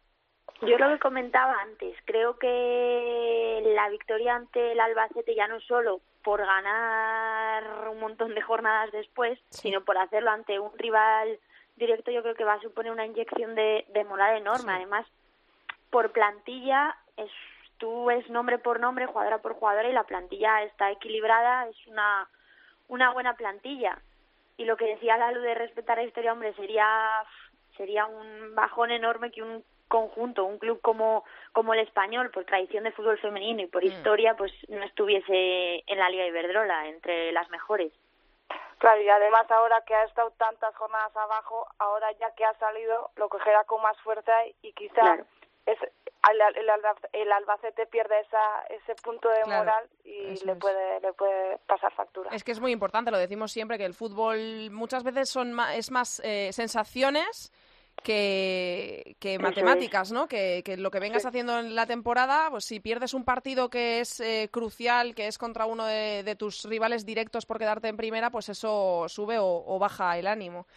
[0.62, 6.02] Yo lo que comentaba antes, creo que la victoria ante el Albacete ya no solo
[6.24, 11.40] por ganar un montón de jornadas después, sino por hacerlo ante un rival
[11.78, 14.74] directo, yo creo que va a suponer una inyección de, de moral enorme.
[14.74, 15.08] Además,
[15.92, 17.30] por plantilla es
[17.82, 22.30] tú ves nombre por nombre, jugadora por jugadora y la plantilla está equilibrada, es una,
[22.88, 23.98] una buena plantilla.
[24.58, 26.88] Y lo que decía Lalu de respetar la historia, hombre, sería,
[27.76, 32.84] sería un bajón enorme que un conjunto, un club como, como el español, por tradición
[32.84, 33.88] de fútbol femenino y por mm.
[33.88, 37.92] historia, pues no estuviese en la Liga Iberdrola, entre las mejores.
[38.78, 43.10] Claro, y además ahora que ha estado tantas jornadas abajo, ahora ya que ha salido,
[43.16, 45.18] lo cogerá con más fuerza y quizá
[45.66, 45.78] es
[47.14, 52.30] el, Albacete pierde esa, ese punto de moral y le puede, le puede pasar factura.
[52.32, 55.92] Es que es muy importante, lo decimos siempre, que el fútbol muchas veces son es
[55.92, 57.52] más eh, sensaciones
[58.04, 60.28] que, que matemáticas, ¿no?
[60.28, 64.00] Que, que, lo que vengas haciendo en la temporada, pues si pierdes un partido que
[64.00, 68.30] es eh, crucial, que es contra uno de, tus rivales directos por quedarte en primera,
[68.30, 70.68] pues eso sube o baja el ánimo.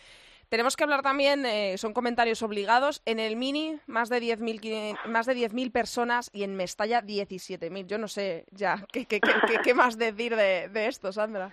[0.48, 5.26] Tenemos que hablar también, eh, son comentarios obligados, en el Mini más de 10.000 más
[5.26, 7.87] de 10.000 personas y en Mestalla 17.000.
[7.87, 11.50] Yo no sé ya qué, qué, qué, más decir de, de, esto, Sandra.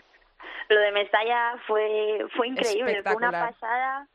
[0.69, 4.07] Lo de Mestalla fue, fue increíble, fue una pasada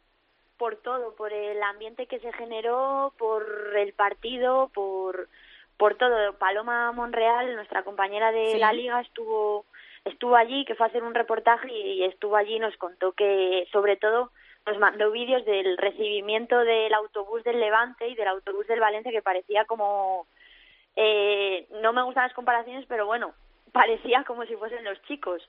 [0.57, 3.45] por todo, por el ambiente que se generó, por
[3.77, 5.29] el partido, por,
[5.77, 6.35] por todo.
[6.39, 9.67] Paloma Monreal, nuestra compañera de la liga, estuvo
[10.07, 13.67] estuvo allí, que fue a hacer un reportaje y estuvo allí y nos contó que
[13.73, 14.31] sobre todo
[14.67, 19.23] nos mandó vídeos del recibimiento del autobús del Levante y del autobús del Valencia que
[19.23, 20.27] parecía como
[20.97, 23.33] eh, no me gustan las comparaciones pero bueno
[23.73, 25.43] parecía como si fuesen los chicos.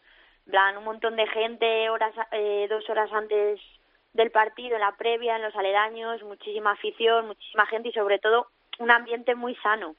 [0.46, 3.60] Plan un montón de gente horas eh, dos horas antes
[4.14, 8.48] del partido en la previa en los aledaños muchísima afición muchísima gente y sobre todo
[8.80, 9.96] un ambiente muy sano.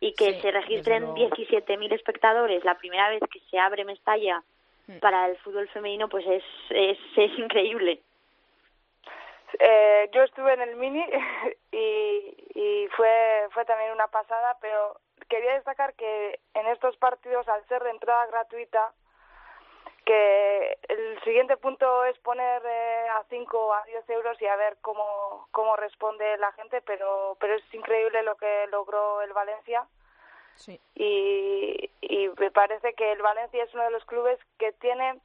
[0.00, 4.42] Y que se registren 17.000 espectadores la primera vez que se abre Mestalla
[4.86, 4.98] hmm.
[4.98, 8.00] para el fútbol femenino pues es, es, es increíble
[9.58, 11.04] eh, yo estuve en el mini
[11.72, 17.66] y, y fue, fue también una pasada, pero quería destacar que en estos partidos, al
[17.68, 18.92] ser de entrada gratuita,
[20.04, 24.56] que el siguiente punto es poner eh, a 5 o a 10 euros y a
[24.56, 29.86] ver cómo, cómo responde la gente, pero, pero es increíble lo que logró el Valencia.
[30.54, 30.80] Sí.
[30.94, 35.20] Y, y me parece que el Valencia es uno de los clubes que tiene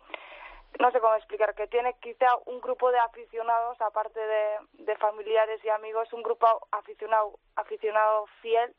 [0.80, 5.64] no sé cómo explicar, que tiene quizá un grupo de aficionados, aparte de, de familiares
[5.64, 8.74] y amigos, un grupo aficionado, aficionado fiel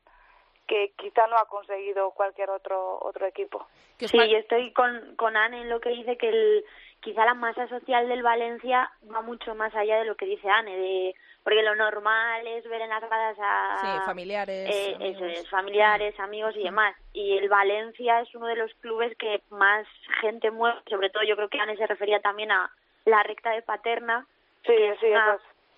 [0.66, 3.66] que quizá no ha conseguido cualquier otro otro equipo.
[3.98, 6.64] Sí, yo estoy con, con Anne en lo que dice que el,
[7.00, 10.76] quizá la masa social del Valencia va mucho más allá de lo que dice Anne,
[10.76, 16.18] de porque lo normal es ver en las gradas a familiares, eh, eso es, familiares,
[16.18, 16.96] amigos y demás.
[17.12, 19.86] Y el Valencia es uno de los clubes que más
[20.22, 22.70] gente mueve, sobre todo yo creo que Anne se refería también a
[23.04, 24.26] la recta de Paterna,
[24.66, 24.72] Sí,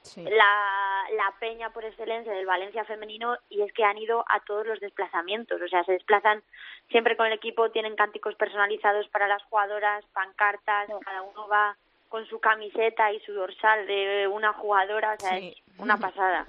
[0.02, 4.38] sí, La, la peña por excelencia del Valencia femenino y es que han ido a
[4.40, 6.44] todos los desplazamientos, o sea, se desplazan
[6.90, 11.76] siempre con el equipo, tienen cánticos personalizados para las jugadoras, pancartas, cada uno va
[12.16, 16.46] con su camiseta y su dorsal de una jugadora, o sea, es una pasada.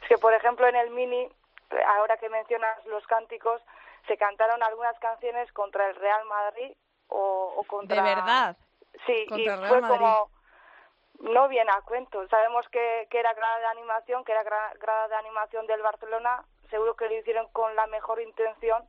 [0.00, 1.28] Es que, por ejemplo, en el mini,
[1.88, 3.60] ahora que mencionas los cánticos,
[4.08, 6.72] se cantaron algunas canciones contra el Real Madrid
[7.08, 8.02] o, o contra...
[8.02, 8.56] De verdad.
[9.04, 10.30] Sí, y fue como
[11.20, 12.26] no viene a cuento.
[12.28, 16.96] Sabemos que, que era grada de animación, que era grada de animación del Barcelona, seguro
[16.96, 18.82] que lo hicieron con la mejor intención,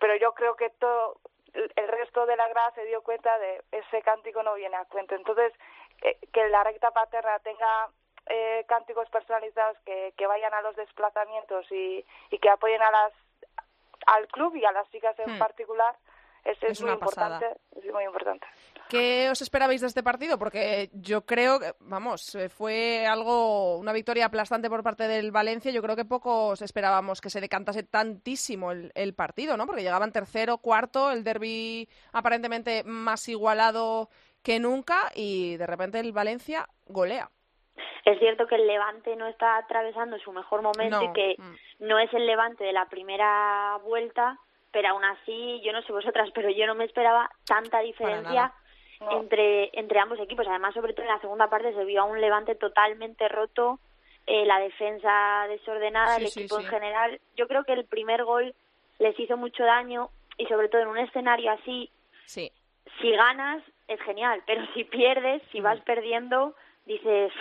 [0.00, 1.18] pero yo creo que todo
[1.54, 5.14] el resto de la grada se dio cuenta de ese cántico no viene a cuento.
[5.14, 5.52] Entonces,
[6.02, 7.88] eh, que la recta paterna tenga
[8.26, 13.12] eh, cánticos personalizados que, que vayan a los desplazamientos y, y que apoyen a las
[14.06, 15.38] al club y a las chicas en hmm.
[15.38, 15.94] particular,
[16.44, 18.46] es, muy importante, es muy importante.
[18.88, 20.38] ¿Qué os esperabais de este partido?
[20.38, 25.70] Porque yo creo que, vamos, eh, fue algo, una victoria aplastante por parte del Valencia.
[25.70, 29.66] Yo creo que pocos esperábamos que se decantase tantísimo el, el partido, ¿no?
[29.66, 34.08] Porque llegaban tercero, cuarto, el derby aparentemente más igualado
[34.42, 37.30] que nunca y de repente el Valencia golea.
[38.04, 41.86] Es cierto que el Levante no está atravesando su mejor momento y que mm.
[41.86, 44.38] no es el Levante de la primera vuelta,
[44.72, 48.52] pero aún así, yo no sé vosotras, pero yo no me esperaba tanta diferencia
[49.12, 50.46] entre, entre ambos equipos.
[50.48, 53.78] Además, sobre todo en la segunda parte se vio a un Levante totalmente roto,
[54.26, 57.20] eh, la defensa desordenada, el equipo en general.
[57.36, 58.54] Yo creo que el primer gol
[58.98, 61.90] les hizo mucho daño y sobre todo en un escenario así,
[62.26, 62.52] sí.
[63.00, 65.84] si ganas es genial, pero si pierdes, si vas mm.
[65.84, 67.32] perdiendo, dices,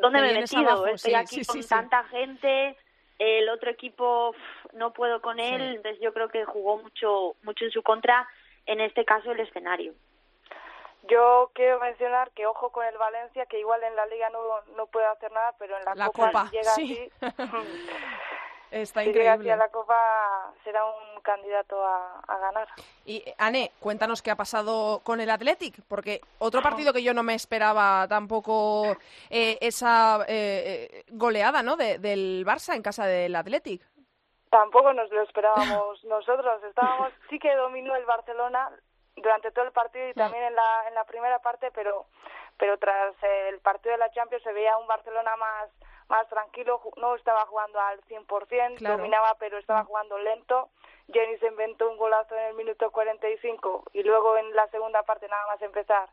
[0.00, 0.86] ¿dónde me he metido?
[0.86, 2.76] Estoy aquí con tanta gente,
[3.18, 4.34] el otro equipo
[4.72, 8.26] no puedo con él, entonces yo creo que jugó mucho, mucho en su contra,
[8.66, 9.94] en este caso el escenario.
[11.04, 14.40] Yo quiero mencionar que ojo con el Valencia, que igual en la liga no,
[14.76, 17.10] no puede hacer nada, pero en la, Copa, llega así.
[18.70, 19.50] Está increíble.
[19.50, 22.68] a la Copa será un candidato a, ganar.
[23.04, 27.24] Y Ane, cuéntanos qué ha pasado con el Athletic, porque otro partido que yo no
[27.24, 28.96] me esperaba tampoco
[29.28, 31.76] eh, esa eh, eh, goleada, ¿no?
[31.76, 33.82] del Barça en casa del Athletic.
[34.50, 36.62] Tampoco nos lo esperábamos nosotros.
[36.64, 38.70] Estábamos, sí que dominó el Barcelona
[39.20, 42.06] durante todo el partido y también en la en la primera parte, pero
[42.58, 45.70] pero tras el partido de la Champions se veía un Barcelona más
[46.08, 50.68] más tranquilo, no estaba jugando al 100%, dominaba pero estaba jugando lento.
[51.12, 55.28] Jenny se inventó un golazo en el minuto 45 y luego en la segunda parte
[55.28, 56.08] nada más empezar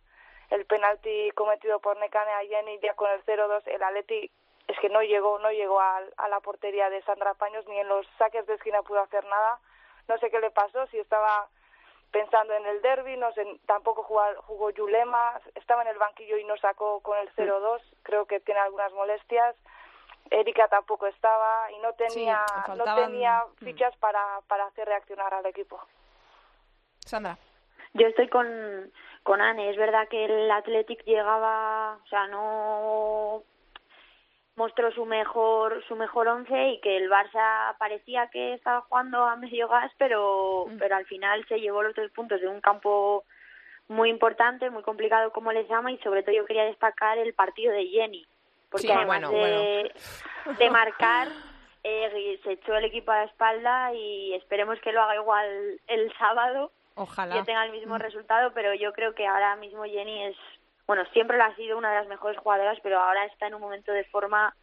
[0.49, 4.31] el penalti cometido por Necane a Jenny ya con el 0-2 el Atleti
[4.67, 7.87] es que no llegó no llegó a, a, la portería de Sandra Paños ni en
[7.87, 9.59] los saques de esquina pudo hacer nada.
[10.07, 11.47] No sé qué le pasó si estaba
[12.11, 16.43] pensando en el derby no sé tampoco jugó, jugó Yulema estaba en el banquillo y
[16.45, 19.55] no sacó con el 0-2 creo que tiene algunas molestias
[20.29, 22.43] Erika tampoco estaba y no tenía
[22.75, 23.65] no tenía mm.
[23.65, 25.79] fichas para, para hacer reaccionar al equipo.
[26.99, 27.37] Sandra.
[27.93, 28.91] Yo estoy con,
[29.23, 29.69] con Anne.
[29.69, 33.43] Es verdad que el Athletic llegaba, o sea, no
[34.57, 39.35] mostró su mejor su mejor once y que el Barça parecía que estaba jugando a
[39.37, 40.77] medio gas, pero mm.
[40.79, 43.23] pero al final se llevó los tres puntos de un campo
[43.87, 47.71] muy importante, muy complicado como les llama y sobre todo yo quería destacar el partido
[47.71, 48.27] de Jenny
[48.69, 51.29] porque además de, marcar
[51.83, 56.11] eh, se echó el equipo a la espalda y esperemos que lo haga igual el
[56.17, 57.35] sábado Ojalá.
[57.35, 57.99] que tenga el mismo mm.
[57.99, 60.35] resultado pero yo creo que ahora mismo Jenny es
[60.87, 63.61] bueno siempre lo ha sido una de las mejores jugadoras pero ahora está en un
[63.61, 64.55] momento de forma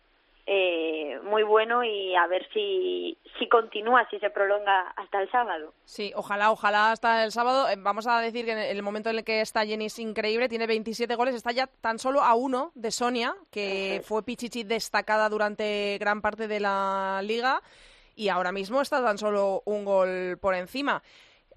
[0.47, 5.73] eh, muy bueno y a ver si, si continúa, si se prolonga hasta el sábado.
[5.85, 7.67] Sí, ojalá, ojalá hasta el sábado.
[7.71, 10.51] Eh, vamos a decir que en el momento en el que está Jenny es increíble,
[10.51, 15.31] tiene 27 goles, está ya tan solo a uno de Sonia, que fue Pichichi destacada
[15.31, 17.63] durante gran parte de la liga
[18.15, 21.03] y ahora mismo está tan solo un gol por encima.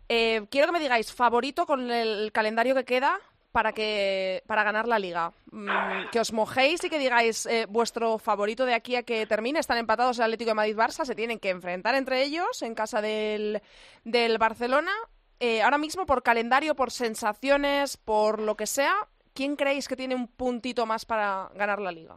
[0.07, 3.19] Eh, quiero que me digáis, favorito con el calendario que queda
[3.57, 5.31] para que para ganar la liga.
[5.51, 9.57] Mm, que os mojéis y que digáis eh, vuestro favorito de aquí a que termine.
[9.57, 13.59] Están empatados el Atlético de Madrid-Barça, se tienen que enfrentar entre ellos en casa del,
[14.03, 14.91] del Barcelona.
[15.39, 18.93] Eh, ahora mismo, por calendario, por sensaciones, por lo que sea,
[19.33, 22.13] ¿quién creéis que tiene un puntito más para ganar la liga?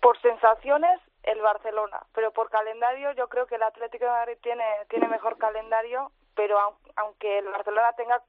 [0.00, 4.64] Por sensaciones, el Barcelona, pero por calendario yo creo que el Atlético de Madrid tiene,
[4.88, 6.58] tiene mejor calendario, pero
[6.96, 8.20] aunque el Barcelona tenga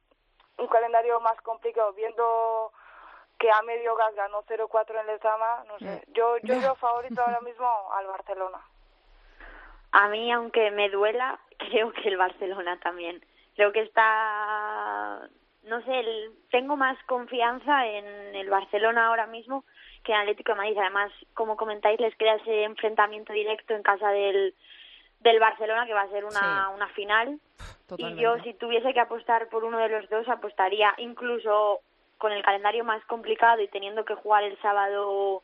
[0.58, 2.72] un calendario más complicado, viendo
[3.38, 6.04] que a medio gas ganó 0-4 en Lezama, no sé.
[6.08, 6.14] Mm.
[6.14, 8.60] Yo, yo veo favorito ahora mismo al Barcelona.
[9.92, 13.24] A mí, aunque me duela, creo que el Barcelona también.
[13.56, 15.28] Creo que está,
[15.64, 16.04] no sé,
[16.52, 19.64] tengo más confianza en el Barcelona ahora mismo
[20.04, 20.78] que Atlético de Madrid.
[20.78, 24.54] Además, como comentáis, les queda ese enfrentamiento directo en casa del,
[25.20, 27.40] del Barcelona, que va a ser una, una final.
[27.98, 31.82] Y yo, si tuviese que apostar por uno de los dos, apostaría incluso
[32.18, 35.44] con el calendario más complicado y teniendo que jugar el sábado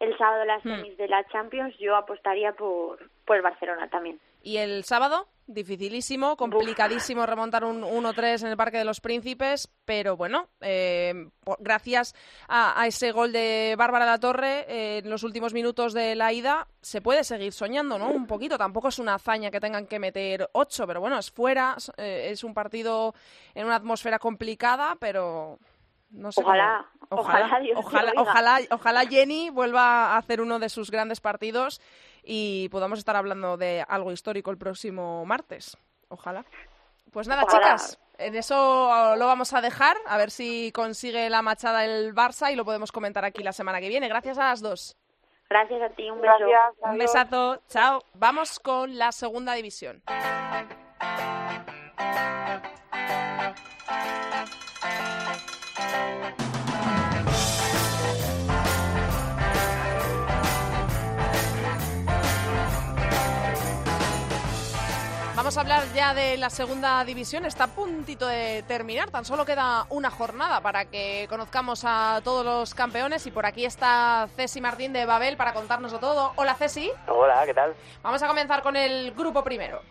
[0.00, 0.68] el sábado las hmm.
[0.68, 4.18] semis de la Champions, yo apostaría por, por el Barcelona también.
[4.44, 5.26] ¿Y el sábado?
[5.46, 11.30] Dificilísimo, complicadísimo remontar un 1-3 en el Parque de los Príncipes, pero bueno, eh,
[11.60, 12.14] gracias
[12.46, 16.66] a, ese gol de Bárbara La Torre eh, en los últimos minutos de la ida,
[16.82, 18.10] se puede seguir soñando, ¿no?
[18.10, 21.76] Un poquito, tampoco es una hazaña que tengan que meter 8, pero bueno, es fuera,
[21.96, 23.14] eh, es un partido
[23.54, 25.58] en una atmósfera complicada, pero
[26.10, 31.20] no sé ojalá, ojalá, ojalá, ojalá, ojalá, Jenny vuelva a hacer uno de sus grandes
[31.20, 31.80] partidos
[32.24, 35.76] y podamos estar hablando de algo histórico el próximo martes.
[36.08, 36.44] Ojalá.
[37.12, 41.84] Pues nada, chicas, en eso lo vamos a dejar, a ver si consigue la machada
[41.84, 44.08] el Barça y lo podemos comentar aquí la semana que viene.
[44.08, 44.96] Gracias a las dos.
[45.48, 46.44] Gracias a ti, un beso.
[46.82, 48.02] un besazo, chao.
[48.14, 50.02] Vamos con la segunda división.
[65.44, 67.44] Vamos a hablar ya de la segunda división.
[67.44, 69.10] Está a puntito de terminar.
[69.10, 73.26] Tan solo queda una jornada para que conozcamos a todos los campeones.
[73.26, 76.32] Y por aquí está Ceci Martín de Babel para contárnoslo todo.
[76.36, 76.90] Hola, Ceci.
[77.08, 77.74] Hola, ¿qué tal?
[78.02, 79.82] Vamos a comenzar con el grupo primero.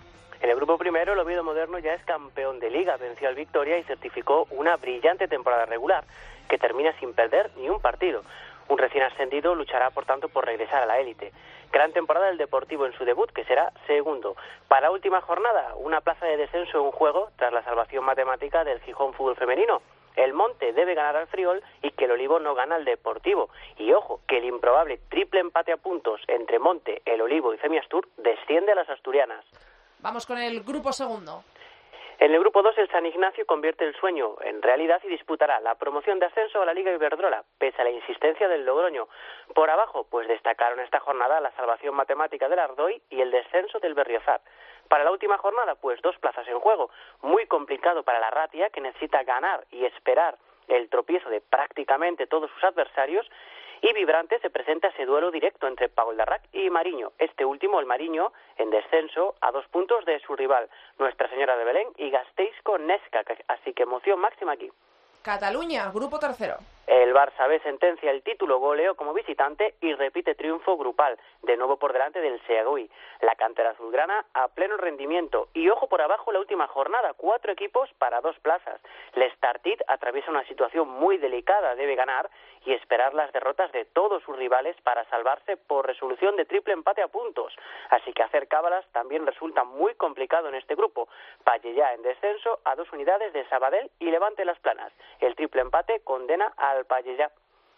[0.42, 3.78] En el grupo primero, el Oviedo Moderno ya es campeón de liga, venció al Victoria
[3.78, 6.04] y certificó una brillante temporada regular,
[6.50, 8.24] que termina sin perder ni un partido.
[8.70, 11.32] Un recién ascendido luchará, por tanto, por regresar a la élite.
[11.74, 14.36] Gran temporada del Deportivo en su debut, que será segundo.
[14.68, 19.16] Para última jornada, una plaza de descenso en juego tras la salvación matemática del Gijón
[19.16, 19.82] Fútbol Femenino.
[20.16, 23.50] El Monte debe ganar al Friol y que el Olivo no gana al Deportivo.
[23.80, 28.08] Y ojo, que el improbable triple empate a puntos entre Monte, el Olivo y Femiastur
[28.18, 29.44] desciende a las asturianas.
[29.98, 31.44] Vamos con el grupo segundo.
[32.24, 35.76] En el grupo 2, el San Ignacio convierte el sueño en realidad y disputará la
[35.76, 39.10] promoción de ascenso a la Liga Iberdrola, pese a la insistencia del Logroño.
[39.54, 43.94] Por abajo, pues destacaron esta jornada la salvación matemática del Ardoy y el descenso del
[43.94, 44.40] Berriozar.
[44.88, 46.92] Para la última jornada, pues dos plazas en juego.
[47.24, 50.38] Muy complicado para la Ratia, que necesita ganar y esperar
[50.70, 53.30] el tropiezo de prácticamente todos sus adversarios
[53.84, 57.12] y vibrante se presenta ese duelo directo entre Paul Darrac y Mariño.
[57.20, 61.66] Este último, el Mariño, en descenso a dos puntos de su rival, Nuestra Señora de
[61.66, 63.24] Belén y Gasteiz con Nesca.
[63.50, 64.72] Así que emoción máxima aquí.
[65.22, 66.56] Cataluña, grupo tercero.
[66.86, 71.78] El Barça B sentencia el título goleo como visitante y repite triunfo grupal, de nuevo
[71.78, 72.90] por delante del Seagüí.
[73.22, 77.90] La cantera azulgrana a pleno rendimiento y ojo por abajo la última jornada, cuatro equipos
[78.00, 78.82] para dos plazas.
[79.14, 82.30] Lestartit atraviesa una situación muy delicada, debe ganar
[82.66, 87.02] y esperar las derrotas de todos sus rivales para salvarse por resolución de triple empate
[87.02, 87.54] a puntos.
[87.90, 91.08] Así que hacer cábalas también resulta muy complicado en este grupo.
[91.48, 94.94] Valle ya en descenso a dos unidades de Sabadell y Levante las Planas.
[95.20, 96.54] El triple empate condena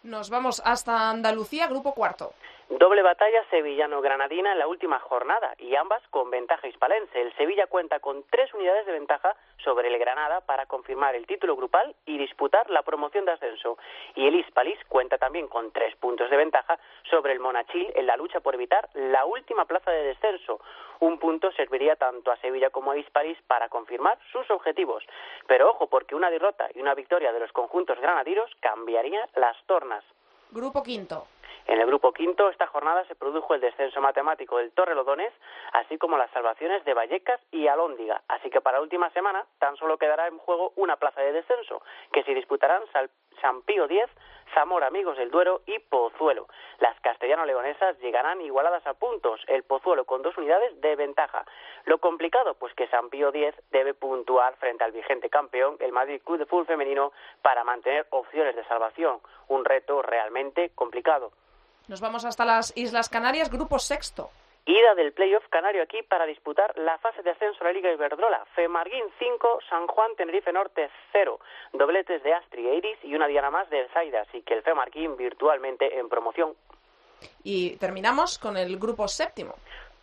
[0.02, 2.32] Nos vamos hasta Andalucía, grupo cuarto.
[2.68, 7.22] Doble batalla sevillano-granadina en la última jornada y ambas con ventaja hispalense.
[7.22, 11.54] El Sevilla cuenta con tres unidades de ventaja sobre el Granada para confirmar el título
[11.54, 13.78] grupal y disputar la promoción de ascenso.
[14.16, 16.76] Y el Hispalis cuenta también con tres puntos de ventaja
[17.08, 20.60] sobre el Monachil en la lucha por evitar la última plaza de descenso.
[20.98, 25.04] Un punto serviría tanto a Sevilla como a Hispalis para confirmar sus objetivos.
[25.46, 30.02] Pero ojo, porque una derrota y una victoria de los conjuntos granadinos cambiaría las tornas.
[30.50, 31.26] Grupo quinto.
[31.66, 35.32] En el grupo quinto, esta jornada se produjo el descenso matemático del Torrelodones,
[35.72, 38.22] así como las salvaciones de Vallecas y Alóndiga.
[38.28, 41.82] Así que para la última semana tan solo quedará en juego una plaza de descenso,
[42.12, 42.82] que se disputarán
[43.40, 44.04] San Pío X,
[44.54, 46.46] Zamora Amigos del Duero y Pozuelo.
[46.78, 51.44] Las castellano-leonesas llegarán igualadas a puntos, el Pozuelo con dos unidades de ventaja.
[51.84, 56.22] Lo complicado, pues que San Pío X debe puntuar frente al vigente campeón, el Madrid
[56.24, 59.18] Club de Fútbol Femenino, para mantener opciones de salvación.
[59.48, 61.32] Un reto realmente complicado.
[61.88, 64.30] Nos vamos hasta las Islas Canarias, grupo sexto.
[64.64, 68.44] Ida del playoff canario aquí para disputar la fase de ascenso a la Liga Iberdrola.
[68.56, 71.38] Femarguín 5, San Juan Tenerife Norte 0.
[71.72, 75.16] Dobletes de Astri e Iris y una diana más de Zaida, así que el Femarguín
[75.16, 76.54] virtualmente en promoción.
[77.44, 79.54] Y terminamos con el grupo séptimo.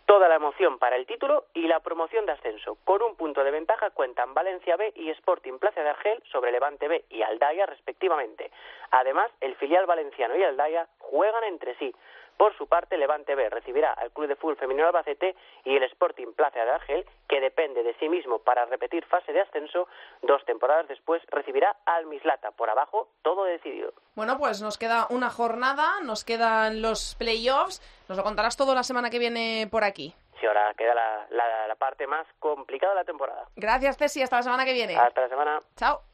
[0.06, 2.76] Toda la emoción para el título y la promoción de ascenso.
[2.84, 6.88] Con un punto de ventaja cuentan Valencia B y Sporting Plaza de Argel sobre Levante
[6.88, 8.50] B y Aldaya respectivamente.
[8.90, 11.94] Además, el filial valenciano y Aldaya juegan entre sí.
[12.36, 16.32] Por su parte, Levante B recibirá al Club de Fútbol Femenino Albacete y el Sporting
[16.32, 19.88] Plaza de Argel, que depende de sí mismo para repetir fase de ascenso,
[20.22, 22.50] dos temporadas después recibirá al Mislata.
[22.50, 23.92] Por abajo, todo decidido.
[24.14, 27.80] Bueno, pues nos queda una jornada, nos quedan los playoffs.
[28.08, 30.14] Nos lo contarás todo la semana que viene por aquí.
[30.40, 33.46] Sí, ahora queda la, la parte más complicada de la temporada.
[33.56, 34.22] Gracias, Ceci.
[34.22, 34.96] Hasta la semana que viene.
[34.96, 35.62] Hasta la semana.
[35.76, 36.13] Chao.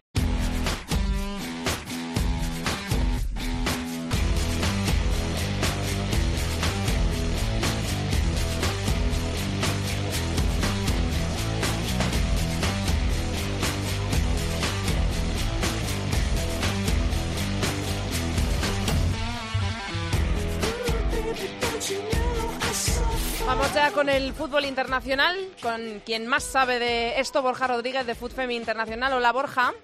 [24.00, 29.12] Con el fútbol internacional, con quien más sabe de esto, Borja Rodríguez de Fútbol Internacional.
[29.12, 29.74] Hola, Borja.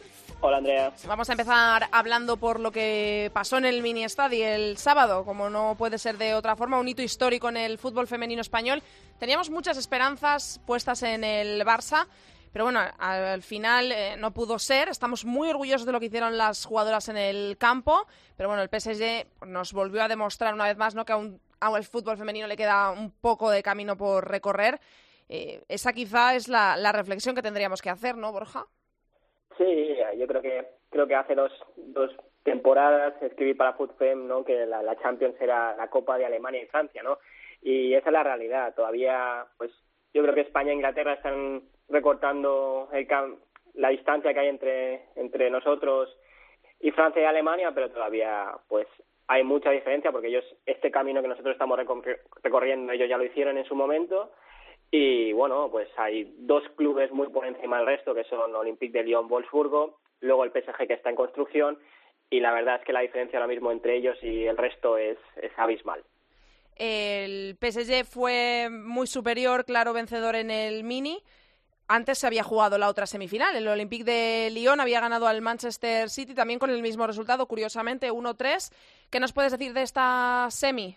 [0.41, 0.91] Hola, Andrea.
[1.07, 5.51] Vamos a empezar hablando por lo que pasó en el mini estadio el sábado, como
[5.51, 8.83] no puede ser de otra forma, un hito histórico en el fútbol femenino español.
[9.19, 12.07] Teníamos muchas esperanzas puestas en el Barça,
[12.55, 14.89] pero bueno, al final eh, no pudo ser.
[14.89, 18.71] Estamos muy orgullosos de lo que hicieron las jugadoras en el campo, pero bueno, el
[18.71, 21.05] PSG nos volvió a demostrar una vez más ¿no?
[21.05, 24.79] que aún al fútbol femenino le queda un poco de camino por recorrer.
[25.29, 28.67] Eh, esa quizá es la, reflexión que tendríamos que hacer, ¿no, Borja?
[29.59, 32.11] Sí, yo creo que creo que hace dos, dos
[32.43, 34.45] temporadas escribí para FootFem ¿no?
[34.45, 37.19] que la, Champions era la Copa de Alemania y Francia, ¿no?
[37.63, 38.75] Y esa es la realidad.
[38.75, 39.73] Todavía, pues,
[40.15, 43.09] yo creo que España e Inglaterra están recortando el
[43.75, 46.17] la distancia que hay entre entre nosotros
[46.81, 48.87] y Francia y Alemania, pero todavía, pues,
[49.29, 51.79] hay mucha diferencia porque ellos, este camino que nosotros estamos
[52.43, 54.33] recorriendo, ellos ya lo hicieron en su momento.
[54.91, 59.05] Y bueno, pues hay dos clubes muy por encima del resto, que son Olympique de
[59.05, 61.79] Lyon, Wolfsburgo, luego el PSG que está en construcción,
[62.31, 65.19] y la verdad es que la diferencia ahora mismo entre ellos y el resto es,
[65.37, 66.03] es abismal.
[66.77, 71.23] El PSG fue muy superior, claro, vencedor en el Mini.
[71.89, 73.55] Antes se había jugado la otra semifinal.
[73.55, 78.11] El Olympique de Lyon había ganado al Manchester City también con el mismo resultado, curiosamente
[78.11, 78.73] 1-3.
[79.11, 80.97] ¿Qué nos puedes decir de esta semi?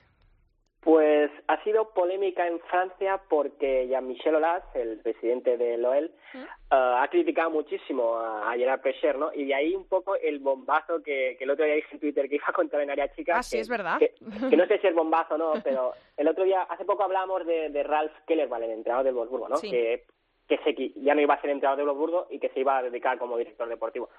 [0.82, 6.38] Pues ha sido polémica en Francia porque Jean-Michel Aulas, el presidente de l'OEL, ¿Mm?
[6.38, 9.34] eh, ha criticado muchísimo a, Gerard Pescher, ¿no?
[9.34, 12.36] Y de ahí un poco el bombazo que, el otro día dije en Twitter que
[12.36, 13.38] iba a contar en área chica.
[13.38, 14.00] Ah, sí, es verdad.
[14.00, 14.14] Que,
[14.56, 17.84] no sé si es bombazo o no, pero el otro día, hace poco hablábamos de,
[17.84, 19.58] Ralph Kellerman, el entrenador del Wolfsburgo, ¿no?
[19.58, 19.70] Sí.
[19.70, 20.06] Que
[20.50, 22.84] que se, ya no iba a ser entrenador de Wolfsburgo y que se iba a
[22.84, 24.10] dedicar como director deportivo.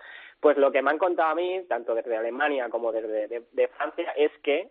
[0.40, 4.12] Pues lo que me han contado a mí, tanto desde Alemania como desde de, Francia,
[4.16, 4.70] es que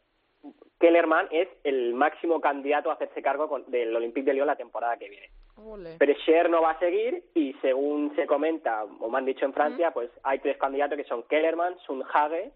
[0.79, 5.09] Kellerman es el máximo candidato a hacerse cargo del Olympique de Lyon la temporada que
[5.09, 5.29] viene.
[5.97, 9.53] Pero Scher no va a seguir y según se comenta, o me han dicho en
[9.53, 12.53] Francia, pues hay tres candidatos que son Kellerman, Sunhage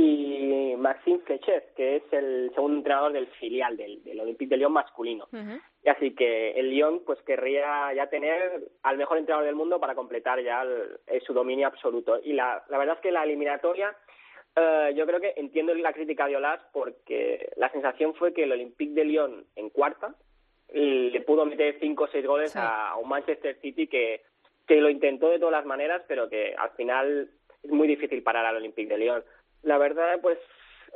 [0.00, 4.72] y Maxime Flechet, que es el segundo entrenador del filial del, del Olympique de Lyon
[4.72, 5.28] masculino.
[5.84, 9.94] Y así que el Lyon pues querría ya tener al mejor entrenador del mundo para
[9.94, 10.64] completar ya
[11.26, 12.18] su dominio absoluto.
[12.22, 13.94] Y la, la verdad es que la eliminatoria
[14.56, 18.52] eh, yo creo que entiendo la crítica de Olas porque la sensación fue que el
[18.52, 20.14] Olympique de Lyon en cuarta
[20.72, 24.22] le pudo meter cinco o seis goles a, un Manchester City que,
[24.66, 27.28] que lo intentó de todas las maneras, pero que al final
[27.62, 29.24] es muy difícil parar al Olympique de Lyon
[29.62, 30.38] la verdad, pues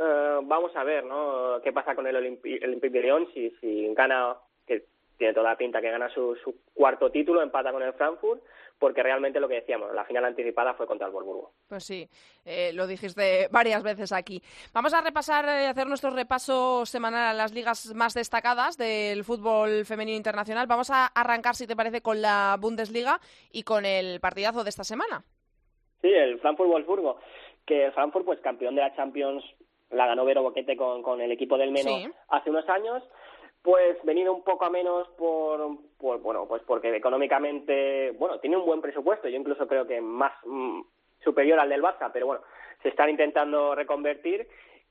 [0.00, 1.60] eh, vamos a ver, ¿no?
[1.62, 3.28] ¿Qué pasa con el Olympique de Lyon?
[3.32, 4.36] Si, si gana,
[4.66, 4.86] que
[5.16, 8.42] tiene toda la pinta que gana su, su cuarto título, empata con el Frankfurt,
[8.78, 11.52] porque realmente lo que decíamos, la final anticipada fue contra el Wolfsburgo.
[11.68, 12.08] Pues sí,
[12.44, 14.42] eh, lo dijiste varias veces aquí.
[14.72, 19.84] Vamos a repasar, eh, hacer nuestro repaso semanal a las ligas más destacadas del fútbol
[19.84, 20.66] femenino internacional.
[20.66, 23.20] Vamos a arrancar, si te parece, con la Bundesliga
[23.52, 25.24] y con el partidazo de esta semana.
[26.02, 27.18] Sí, el Frankfurt-Wolfsburgo
[27.66, 29.44] que Frankfurt, pues campeón de la Champions,
[29.90, 33.02] la ganó Vero Boquete con, con el equipo del Meno hace unos años,
[33.62, 38.66] pues venido un poco a menos por, por, bueno, pues porque económicamente, bueno, tiene un
[38.66, 40.82] buen presupuesto, yo incluso creo que más mm,
[41.22, 42.42] superior al del Barça, pero bueno,
[42.82, 44.46] se están intentando reconvertir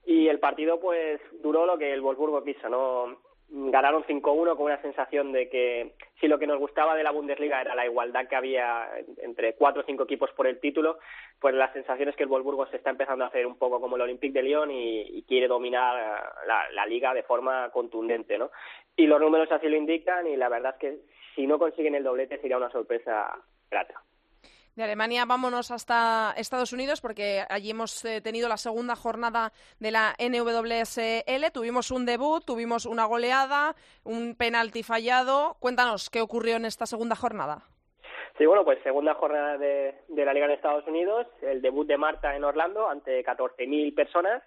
[0.06, 3.20] y el partido pues duró lo que el Wolfsburgo quiso, no
[3.50, 7.62] ganaron 5-1 con una sensación de que si lo que nos gustaba de la Bundesliga
[7.62, 8.90] era la igualdad que había
[9.22, 10.98] entre cuatro o cinco equipos por el título,
[11.40, 13.96] pues la sensación es que el Wolfsburgo se está empezando a hacer un poco como
[13.96, 18.52] el Olympique de Lyon y, quiere dominar la, la, liga de forma contundente, ¿no?
[18.96, 20.98] Y los números así lo indican y la verdad es que
[21.36, 23.40] si no consiguen el doblete sería una sorpresa
[23.72, 24.04] grata.
[24.76, 29.92] De Alemania vámonos hasta Estados Unidos porque allí hemos eh, tenido la segunda jornada de
[29.92, 31.52] la NWSL.
[31.54, 35.58] Tuvimos un debut, tuvimos una goleada, un penalti fallado.
[35.60, 37.68] Cuéntanos, ¿qué ocurrió en esta segunda jornada?
[38.40, 42.36] Sí, bueno, pues segunda jornada de, la Liga en Estados Unidos, el debut de Marta
[42.36, 44.42] en Orlando ante 14.000 personas.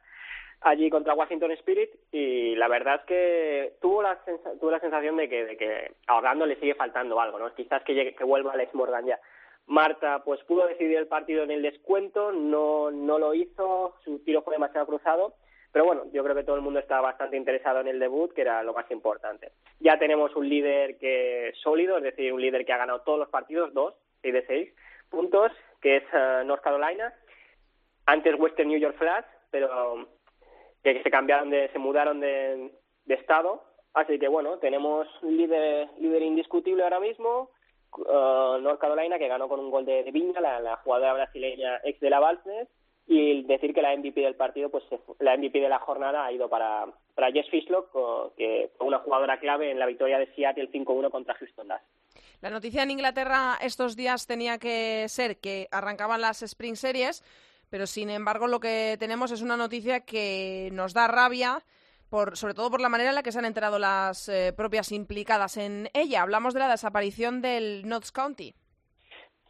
[0.62, 4.18] allí contra Washington Spirit y la verdad es que tuvo la,
[4.58, 7.54] tuvo la sensación de que, de que a Orlando le sigue faltando algo, ¿no?
[7.54, 9.20] Quizás que, llegue, que vuelva Alex Morgan ya.
[9.66, 14.42] Marta pues pudo decidir el partido en el descuento, no, no lo hizo, su tiro
[14.42, 15.34] fue demasiado cruzado,
[15.72, 18.42] pero bueno, yo creo que todo el mundo estaba bastante interesado en el debut, que
[18.42, 19.50] era lo más importante.
[19.80, 23.28] Ya tenemos un líder que sólido, es decir, un líder que ha ganado todos los
[23.28, 24.74] partidos, dos, seis de seis
[25.10, 27.12] puntos, que es uh, North Carolina,
[28.06, 30.08] antes Western New York Flash, pero
[30.82, 32.70] que se cambiaron de, se mudaron de,
[33.04, 37.50] de estado, así que bueno, tenemos un líder, líder indiscutible ahora mismo,
[37.98, 42.10] uh, North Carolina, que ganó con un gol de, Viña, la, jugadora brasileña ex de
[42.10, 42.68] la Balsnes,
[43.06, 44.84] y decir que la MVP del partido, pues
[45.20, 49.38] la MVP de la jornada ha ido para, para Jess Fishlock, que fue una jugadora
[49.38, 51.82] clave en la victoria de Seattle 5-1 contra Houston Dash.
[52.40, 57.22] La noticia en Inglaterra estos días tenía que ser que arrancaban las Spring Series,
[57.70, 61.64] pero sin embargo lo que tenemos es una noticia que nos da rabia
[62.16, 64.90] por, sobre todo por la manera en la que se han enterado las eh, propias
[64.90, 66.22] implicadas en ella.
[66.22, 68.54] Hablamos de la desaparición del Notts County.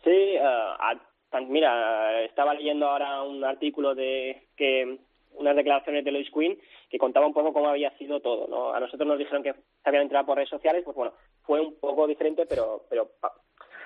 [0.03, 4.99] Sí, uh, mira, estaba leyendo ahora un artículo de que
[5.35, 6.59] unas declaraciones de Lois Quinn
[6.91, 8.73] que contaba un poco cómo había sido todo, ¿no?
[8.73, 11.13] A nosotros nos dijeron que se habían entrado por redes sociales, pues bueno,
[11.43, 13.13] fue un poco diferente, pero pero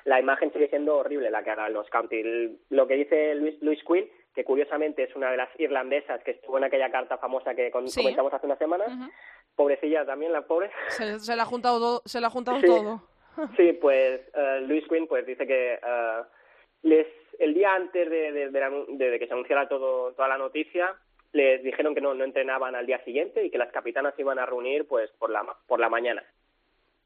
[0.07, 2.22] la imagen sigue siendo horrible la que hagan los County.
[2.70, 6.59] Lo que dice Luis, Luis Quinn que curiosamente es una de las irlandesas que estuvo
[6.59, 8.91] en aquella carta famosa que comentamos hace unas semanas.
[9.57, 10.70] Pobrecilla también, la pobre.
[10.89, 13.03] Se, la ha juntado, se la ha juntado todo.
[13.57, 16.24] sí, pues uh, Luis Quinn pues dice que uh,
[16.83, 17.07] les
[17.39, 20.95] el día antes de, de, de, que se anunciara todo, toda la noticia
[21.33, 24.39] les dijeron que no, no entrenaban al día siguiente y que las capitanas se iban
[24.39, 26.24] a reunir pues por la, por la mañana.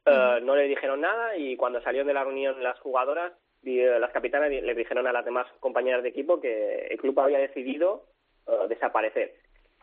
[0.06, 3.32] Uh, no le dijeron nada y cuando salieron de la reunión las jugadoras
[3.64, 8.04] las capitanas le dijeron a las demás compañeras de equipo que el club había decidido
[8.46, 9.34] uh, desaparecer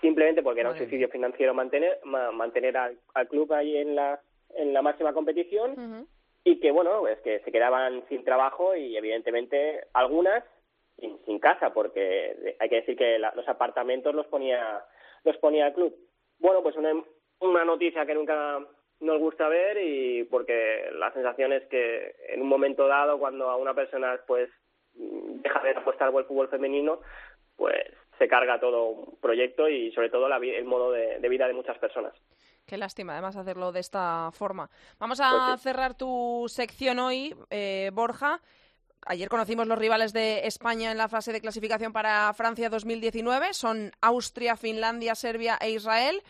[0.02, 2.98] simplemente porque era un suicidio financiero mantener mantener al,
[3.30, 4.20] club ahí en la
[4.56, 6.08] en la máxima competición
[6.44, 10.44] y que bueno es que se quedaban sin trabajo y evidentemente algunas
[10.98, 14.84] sin, sin casa porque hay que decir que los apartamentos los ponía
[15.24, 15.96] los ponía el club.
[16.40, 16.94] Bueno pues una
[17.40, 18.60] una noticia que nunca
[19.02, 23.58] nos gusta ver y porque la sensación es que en un momento dado cuando a
[23.58, 24.50] una persona pues
[24.94, 27.02] deja de apostar por el fútbol femenino
[27.56, 27.86] pues
[28.18, 31.78] se carga todo un proyecto y sobre todo la, el modo de, vida de muchas
[31.80, 32.14] personas.
[32.68, 34.70] Qué lástima, además, hacerlo de esta forma.
[35.00, 38.40] Vamos a pues cerrar tu sección hoy, eh, Borja.
[39.08, 43.54] Ayer conocimos los rivales de España en la fase de clasificación para Francia 2019.
[43.54, 46.22] Son Austria, Finlandia, Serbia e Israel.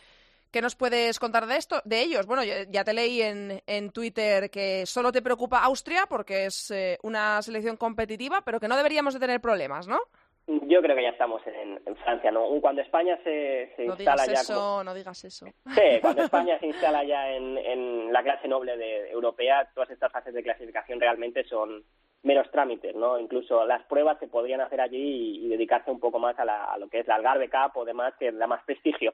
[0.51, 2.25] ¿Qué nos puedes contar de esto, de ellos?
[2.25, 6.97] Bueno, ya te leí en, en Twitter que solo te preocupa Austria porque es eh,
[7.03, 9.99] una selección competitiva, pero que no deberíamos de tener problemas, ¿no?
[10.47, 12.47] Yo creo que ya estamos en, Francia, ¿no?
[12.59, 14.53] Cuando España se, se no instala digas ya...
[14.53, 18.75] Eso, No digas eso, Sí, cuando España se instala ya en, en la clase noble
[18.75, 21.85] de europea, todas estas fases de clasificación realmente son
[22.23, 23.17] menos trámites, ¿no?
[23.19, 26.77] Incluso las pruebas se podrían hacer allí y, dedicarse un poco más a, la, a,
[26.77, 29.13] lo que es la Algarve Cup o demás, que da más prestigio.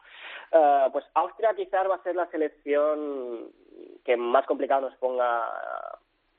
[0.52, 3.52] Uh, pues Austria quizás va a ser la selección
[4.04, 5.46] que más complicado nos ponga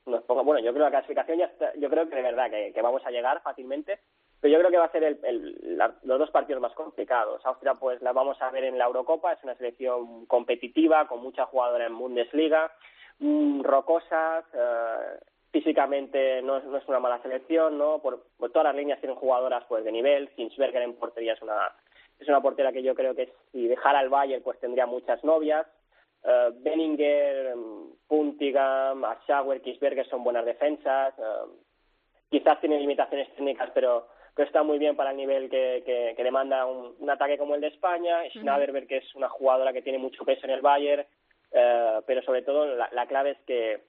[0.06, 2.50] nos ponga bueno yo creo que la clasificación ya está, yo creo que de verdad
[2.50, 3.98] que, que, vamos a llegar fácilmente
[4.40, 7.44] pero yo creo que va a ser el, el, la, los dos partidos más complicados
[7.44, 11.44] Austria pues la vamos a ver en la Eurocopa es una selección competitiva con mucha
[11.44, 12.72] jugadora en Bundesliga
[13.18, 15.18] mmm, rocosas uh,
[15.50, 18.00] físicamente no es, no es una mala selección, ¿no?
[18.00, 20.28] Por, por, todas las líneas tienen jugadoras pues de nivel.
[20.36, 21.72] Zinsberger en portería es una
[22.18, 25.66] es una portera que yo creo que si dejara al Bayern pues tendría muchas novias.
[26.24, 27.54] Uh, Benninger,
[28.08, 31.14] Puntigam, Aschauer, Kisberger son buenas defensas.
[31.16, 31.48] Uh,
[32.28, 36.24] quizás tienen limitaciones técnicas, pero que está muy bien para el nivel que, que, que
[36.24, 38.22] demanda un, un, ataque como el de España.
[38.34, 38.86] Uh -huh.
[38.88, 41.06] que es una jugadora que tiene mucho peso en el Bayern,
[41.52, 43.80] uh, pero sobre todo la, la clave es que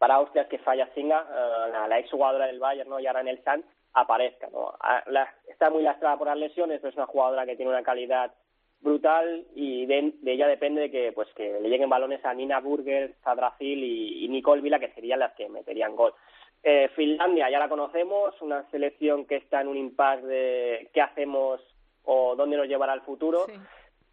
[0.00, 2.98] para Austria que falla Singa, uh, la, la ex jugadora del Bayern, ¿no?
[2.98, 4.48] y ahora en el San aparezca.
[4.50, 4.72] ¿no?
[5.08, 8.32] La, está muy lastrada por las lesiones, pero es una jugadora que tiene una calidad
[8.80, 13.14] brutal y de, ella depende de que pues que le lleguen balones a Nina Burger,
[13.22, 16.14] Zadrafil y, y Nicole Vila, que serían las que meterían gol.
[16.62, 21.60] Eh, Finlandia ya la conocemos, una selección que está en un impasse de qué hacemos
[22.04, 23.44] o dónde nos llevará el futuro.
[23.44, 23.52] Sí.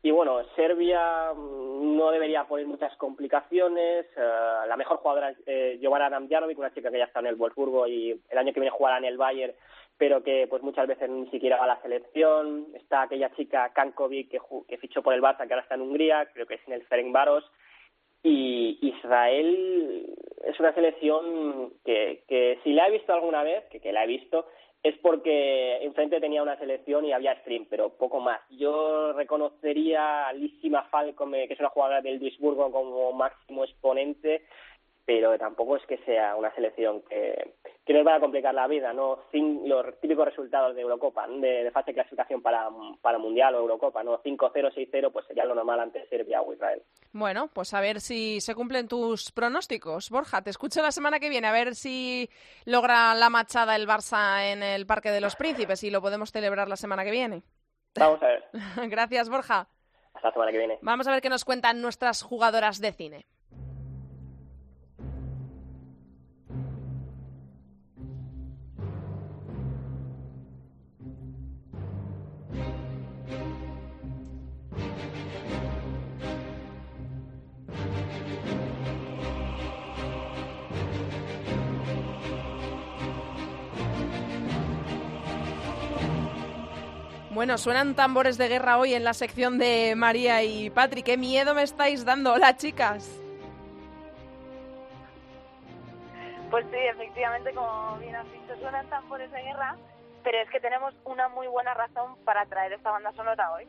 [0.07, 4.05] Y bueno, Serbia no debería poner muchas complicaciones.
[4.15, 7.85] Uh, la mejor jugadora es eh, Damjanovic, una chica que ya está en el Wolfsburgo
[7.87, 9.53] y el año que viene jugará en el Bayern,
[9.97, 12.67] pero que pues muchas veces ni siquiera va a la selección.
[12.73, 14.39] Está aquella chica Kankovic que,
[14.69, 16.85] que fichó por el Barça, que ahora está en Hungría, creo que es en el
[16.85, 17.43] Ferencváros.
[18.23, 23.91] Y Israel es una selección que, que si la he visto alguna vez, que, que
[23.91, 24.47] la he visto,
[24.87, 28.39] es porque enfrente tenía una selección y había stream, pero poco más.
[28.49, 34.43] Yo reconocería a Lissima Falcome, que es una jugadora del Duisburgo, como máximo exponente,
[35.05, 37.53] pero tampoco es que sea una selección que,
[37.87, 41.71] que nos vaya a complicar la vida, no Sin los típicos resultados de Eurocopa, de,
[41.71, 42.69] fase de clasificación para,
[43.01, 46.83] para Mundial o Eurocopa, no 5-0, 6-0, pues sería lo normal ante Serbia o Israel.
[47.13, 50.09] Bueno, pues a ver si se cumplen tus pronósticos.
[50.09, 52.29] Borja, te escucho la semana que viene, a ver si
[52.65, 56.67] logra la machada el Barça en el Parque de los Príncipes y lo podemos celebrar
[56.67, 57.43] la semana que viene.
[57.95, 58.43] Vamos a ver.
[58.89, 59.69] Gracias, Borja.
[60.13, 60.77] Hasta la semana que viene.
[60.81, 63.25] Vamos a ver qué nos cuentan nuestras jugadoras de cine.
[87.37, 91.03] Bueno, suenan tambores de guerra hoy en la sección de María y Patri.
[91.03, 92.33] ¡Qué miedo me estáis dando!
[92.33, 93.21] Hola, chicas.
[96.49, 99.75] Pues sí, efectivamente, como bien has dicho, suenan tambores de guerra,
[100.23, 103.67] pero es que tenemos una muy buena razón para traer esta banda sonora hoy.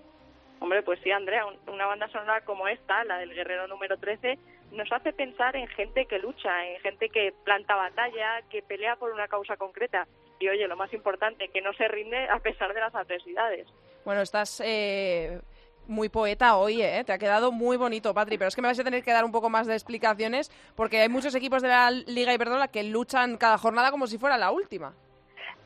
[0.60, 4.38] Hombre, pues sí, Andrea, una banda sonora como esta, la del Guerrero número 13,
[4.72, 9.12] nos hace pensar en gente que lucha, en gente que planta batalla, que pelea por
[9.12, 10.08] una causa concreta
[10.39, 13.66] y oye, lo más importante, que no se rinde a pesar de las adversidades.
[14.05, 15.41] Bueno, estás eh,
[15.86, 17.03] muy poeta hoy, ¿eh?
[17.05, 19.24] Te ha quedado muy bonito, Patri, pero es que me vais a tener que dar
[19.24, 23.36] un poco más de explicaciones porque hay muchos equipos de la Liga Iberdrola que luchan
[23.36, 24.95] cada jornada como si fuera la última.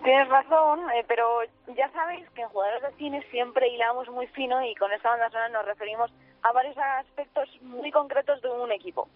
[0.03, 1.43] Tienes razón, eh, pero
[1.77, 5.31] ya sabéis que en jugadores de cine siempre hilamos muy fino y con esta banda
[5.31, 6.11] sonora nos referimos
[6.43, 9.09] a varios aspectos muy concretos de un equipo.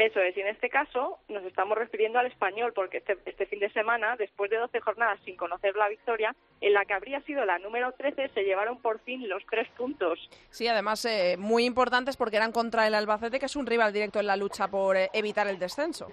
[0.00, 3.60] Eso es, y en este caso nos estamos refiriendo al español, porque este, este, fin
[3.60, 7.44] de semana, después de 12 jornadas sin conocer la victoria, en la que habría sido
[7.44, 10.18] la número 13, se llevaron por fin los tres puntos.
[10.48, 14.18] Sí, además eh, muy importantes porque eran contra el Albacete, que es un rival directo
[14.20, 16.10] en la lucha por eh, evitar el descenso.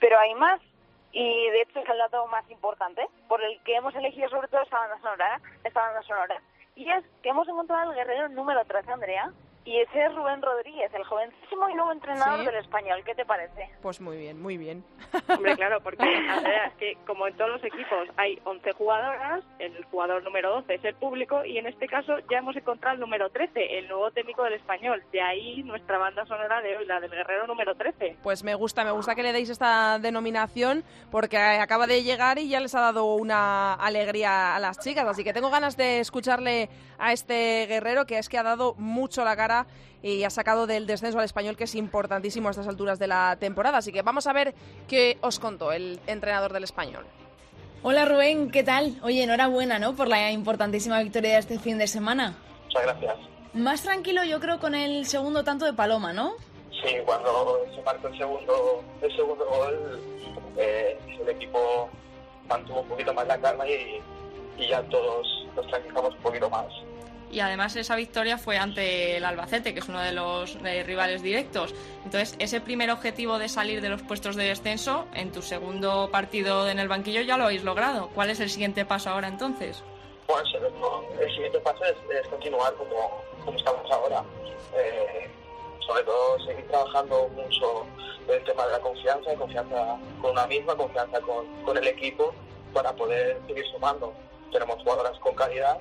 [0.00, 0.60] Pero hay más,
[1.12, 4.62] y de hecho es el dato más importante, por el que hemos elegido sobre todo
[4.62, 6.42] esta banda sonora, esta banda sonora.
[6.74, 9.32] Y es que hemos encontrado al guerrero número 13, Andrea,
[9.64, 13.02] y ese es Rubén Rodríguez, el jovencísimo y nuevo entrenador del español.
[13.04, 13.70] ¿Qué te parece?
[13.80, 14.84] Pues muy bien, muy bien.
[15.28, 16.02] Hombre, claro, porque
[16.66, 20.84] es que como en todos los equipos hay 11 jugadoras, el jugador número 12 es
[20.84, 24.42] el público y en este caso ya hemos encontrado el número 13, el nuevo técnico
[24.42, 25.02] del español.
[25.12, 28.16] De ahí nuestra banda sonora de hoy, la del guerrero número 13.
[28.22, 32.48] Pues me gusta, me gusta que le deis esta denominación porque acaba de llegar y
[32.48, 35.06] ya les ha dado una alegría a las chicas.
[35.06, 39.24] Así que tengo ganas de escucharle a este guerrero que es que ha dado mucho
[39.24, 39.51] la cara
[40.02, 43.36] y ha sacado del descenso al español, que es importantísimo a estas alturas de la
[43.38, 43.78] temporada.
[43.78, 44.54] Así que vamos a ver
[44.88, 47.06] qué os contó el entrenador del español.
[47.84, 49.00] Hola Rubén, ¿qué tal?
[49.02, 49.94] Oye, enhorabuena, ¿no?
[49.94, 52.36] Por la importantísima victoria de este fin de semana.
[52.66, 53.16] Muchas gracias.
[53.54, 56.34] Más tranquilo yo creo con el segundo tanto de Paloma, ¿no?
[56.70, 60.00] Sí, cuando se marcó el segundo, el segundo gol,
[60.56, 61.88] eh, el equipo
[62.48, 64.00] mantuvo un poquito más la calma y,
[64.58, 66.66] y ya todos nos tranquilizamos un poquito más
[67.32, 71.74] y además esa victoria fue ante el Albacete, que es uno de los rivales directos.
[72.04, 76.68] Entonces, ese primer objetivo de salir de los puestos de descenso, en tu segundo partido
[76.68, 78.10] en el banquillo ya lo habéis logrado.
[78.14, 79.82] ¿Cuál es el siguiente paso ahora entonces?
[80.26, 80.44] Pues
[81.20, 84.22] el siguiente paso es, continuar como, como, estamos ahora.
[84.76, 85.30] Eh,
[85.86, 87.86] sobre todo seguir trabajando mucho
[88.28, 92.34] el tema de la confianza, confianza con una misma, confianza con, con el equipo
[92.74, 94.12] para poder seguir sumando.
[94.52, 95.78] Tenemos jugadoras con calidad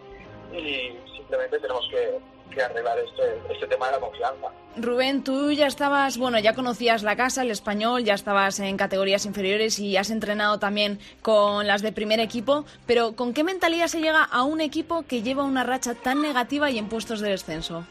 [0.53, 4.47] y simplemente tenemos que, arreglar este, este tema de la confianza.
[4.75, 9.25] Rubén, tú ya estabas, bueno, ya conocías la casa, el español, ya estabas en categorías
[9.25, 14.01] inferiores y has entrenado también con las de primer equipo, pero ¿con qué mentalidad se
[14.01, 17.85] llega a un equipo que lleva una racha tan negativa y en puestos de descenso?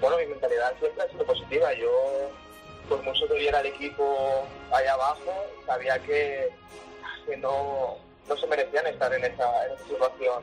[0.00, 1.72] Bueno, mi mentalidad siempre ha sido positiva.
[1.74, 1.90] Yo,
[2.88, 5.32] por mucho que viera el equipo ahí abajo,
[5.64, 6.50] sabía que,
[7.38, 7.96] no,
[8.28, 10.42] no se merecían estar en esa, en esa situación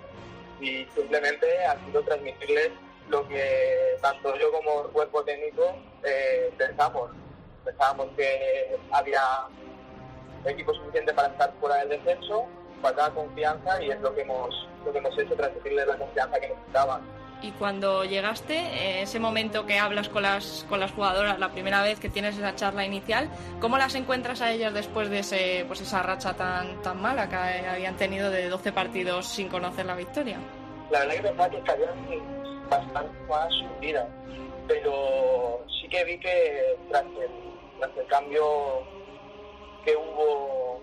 [0.61, 2.71] y simplemente ha sido transmitirles
[3.09, 7.11] lo que tanto yo como el cuerpo técnico eh, pensamos.
[7.65, 9.21] Pensábamos que había
[10.45, 12.47] equipo suficiente para estar fuera del descenso,
[12.81, 16.49] faltaba confianza y es lo que hemos, lo que hemos hecho, transmitirles la confianza que
[16.49, 17.20] necesitaban.
[17.41, 21.81] Y cuando llegaste, eh, ese momento que hablas con las, con las jugadoras, la primera
[21.81, 23.29] vez que tienes esa charla inicial,
[23.59, 27.35] ¿cómo las encuentras a ellas después de ese, pues esa racha tan, tan mala que
[27.35, 30.37] habían tenido de 12 partidos sin conocer la victoria?
[30.91, 34.07] La verdad que pensaba que estarían bastante más hundidas,
[34.67, 37.31] pero sí que vi que tras el,
[37.79, 38.83] tras el cambio
[39.83, 40.79] que hubo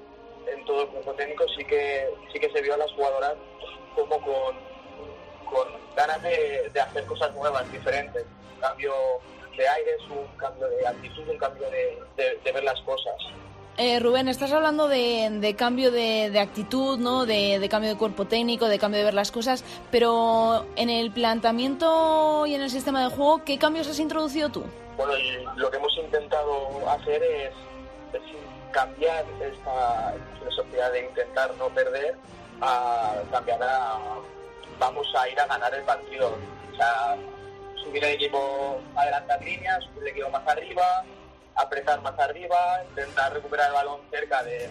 [0.52, 3.34] en todo el grupo técnico sí que sí que se vio a las jugadoras
[3.94, 4.56] como con,
[5.50, 8.24] con ganas de, hacer cosas nuevas, diferentes.
[8.54, 8.92] Un cambio
[9.56, 13.14] de aires, un cambio de actitud, un cambio de, ver las cosas.
[13.76, 17.26] Eh, Rubén, estás hablando de, cambio de, actitud, ¿no?
[17.26, 22.46] De, cambio de cuerpo técnico, de cambio de ver las cosas, pero en el planteamiento
[22.46, 24.64] y en el sistema de juego, ¿qué cambios has introducido tú?
[24.96, 25.12] Bueno,
[25.56, 27.52] lo que hemos intentado hacer es,
[28.72, 32.16] cambiar esta filosofía de intentar no perder
[32.60, 33.98] a cambiar a
[34.78, 36.36] vamos a ir a ganar el partido.
[36.72, 37.16] O sea,
[37.82, 41.04] subir el equipo, adelantar líneas, subir el equipo más arriba,
[41.54, 44.68] apretar más arriba, intentar recuperar el balón cerca de,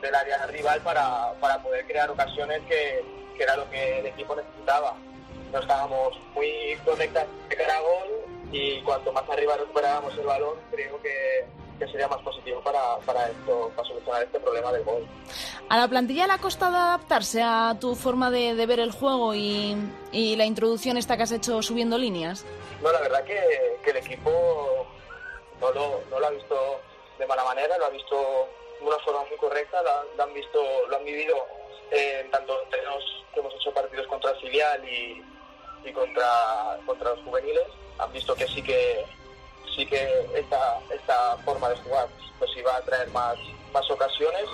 [0.00, 3.04] del área rival para, para poder crear ocasiones que,
[3.36, 4.94] que, era lo que el equipo necesitaba.
[5.52, 8.08] No estábamos muy conectados de cara a gol
[8.52, 11.46] y cuanto más arriba recuperábamos el balón, creo que,
[11.80, 15.06] que sería más positivo para, para, esto, para solucionar este problema del gol.
[15.70, 19.34] ¿A la plantilla le ha costado adaptarse a tu forma de, de ver el juego
[19.34, 19.74] y,
[20.12, 22.44] y, la introducción esta que has hecho subiendo líneas?
[22.82, 23.40] No, la verdad que,
[23.82, 24.86] que el equipo
[25.60, 26.80] no lo, no lo ha visto
[27.18, 29.82] de mala manera, lo ha visto de una forma muy correcta,
[30.16, 31.34] lo, han visto, lo han vivido
[31.90, 33.02] eh, tanto tenemos,
[33.32, 35.24] que hemos hecho partidos contra el filial y,
[35.84, 37.66] y contra, contra los juveniles,
[37.98, 39.04] han visto que sí que
[39.74, 42.08] sí que esta, esta forma de jugar
[42.38, 43.36] pues iba a traer más,
[43.72, 44.44] más ocasiones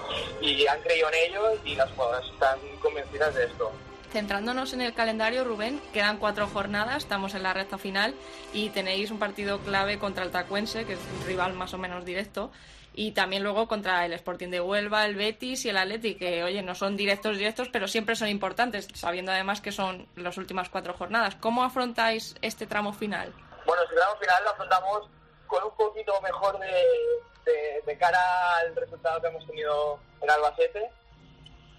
[0.41, 3.73] y han creído en ello y las jugadoras están convencidas de esto.
[4.13, 8.15] Centrándonos en el calendario, Rubén, quedan cuatro jornadas, estamos en la recta final
[8.53, 12.05] y tenéis un partido clave contra el Tacuense, que es un rival más o menos
[12.05, 12.51] directo,
[12.95, 16.63] y también luego contra el Sporting de Huelva, el Betis y el Atleti, que oye,
[16.63, 20.95] no son directos directos, pero siempre son importantes, sabiendo además que son las últimas cuatro
[20.95, 21.35] jornadas.
[21.35, 23.35] ¿Cómo afrontáis este tramo final?
[23.67, 25.11] Bueno, este tramo final lo afrontamos
[25.49, 30.91] con un poquito mejor de, cara al resultado que hemos tenido en Albacete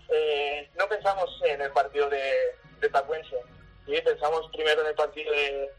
[0.09, 2.33] eh, no pensamos en el partido de,
[2.79, 3.37] de Tacuense,
[3.85, 5.71] pensamos primero en el partido de,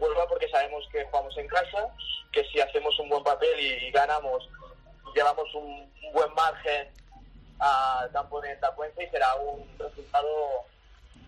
[0.00, 1.88] Huelva porque sabemos que jugamos en casa,
[2.30, 4.48] que si hacemos un buen papel y, ganamos,
[5.14, 6.88] llevamos un, buen margen
[7.58, 10.66] al campo de Tacuense y será un resultado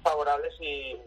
[0.02, 1.00] favorable si,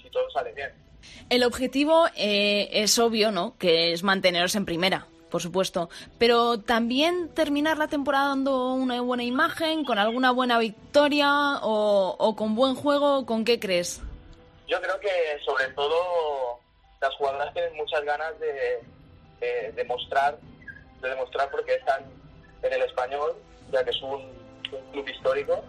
[0.00, 0.89] si todo sale bien.
[1.28, 3.56] El objetivo eh, es obvio, ¿no?
[3.58, 5.88] Que es manteneros en primera por supuesto.
[6.18, 12.54] Pero también terminar la temporada dando una buena imagen, con alguna buena victoria o, con
[12.54, 14.02] buen juego, ¿con qué crees?
[14.68, 15.08] Yo creo que
[15.44, 16.58] sobre todo
[17.00, 20.38] las jugadoras tienen muchas ganas de, demostrar,
[21.00, 22.04] de demostrar porque están
[22.62, 23.34] en el español,
[23.72, 24.38] ya que es un,
[24.92, 25.64] club histórico.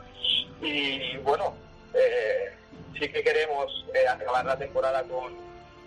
[0.61, 1.55] Y bueno,
[1.95, 2.53] eh,
[2.99, 5.33] sí que queremos eh, acabar la temporada con,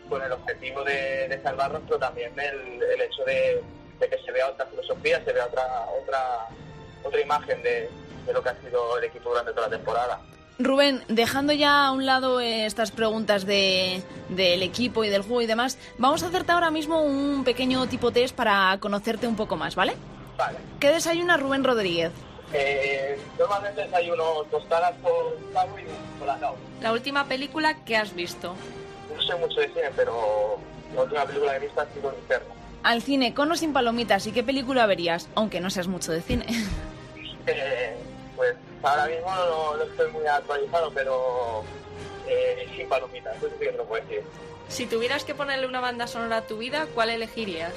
[0.08, 3.62] con el objetivo de, de salvarnos, pero también el, el hecho de,
[4.00, 6.48] que se vea otra filosofía, se vea otra otra
[7.02, 7.88] otra imagen de,
[8.26, 10.20] de lo que ha sido el equipo durante toda la temporada.
[10.58, 15.42] Rubén, dejando ya a un lado eh, estas preguntas de, del equipo y del juego
[15.42, 19.56] y demás, vamos a hacerte ahora mismo un pequeño tipo test para conocerte un poco
[19.56, 19.94] más, ¿vale?
[20.36, 20.58] Vale.
[20.78, 22.12] ¿Qué desayuna Rubén Rodríguez?
[22.56, 26.56] Eh, normalmente desayuno tostadas con pavo y colacao.
[26.80, 28.54] La última película que has visto
[29.14, 30.58] no sé mucho de cine, pero
[30.94, 32.54] la última película que he visto ha sido Inferno.
[32.82, 35.28] Al cine, con o sin palomitas, ¿y qué película verías?
[35.34, 36.46] Aunque no seas mucho de cine.
[37.46, 37.94] Eh,
[38.36, 41.62] pues ahora mismo no, estoy muy actualizado, pero
[42.26, 44.22] eh, sin palomitas, eso sí que lo puedo decir.
[44.68, 47.74] Si tuvieras que ponerle una banda sonora a tu vida, ¿cuál elegirías?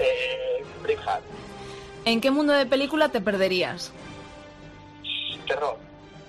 [0.00, 0.64] Eh,
[2.06, 3.90] ¿En qué mundo de película te perderías?
[5.44, 5.76] Terror.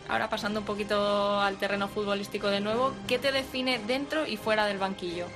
[0.10, 4.66] Ahora pasando un poquito al terreno futbolístico de nuevo, ¿qué te define dentro y fuera
[4.66, 5.28] del banquillo?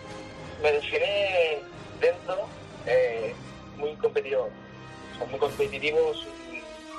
[0.64, 1.60] Me define
[2.00, 2.48] dentro
[2.88, 3.36] eh,
[3.78, 4.50] muy competidor,
[5.30, 6.26] muy competitivos,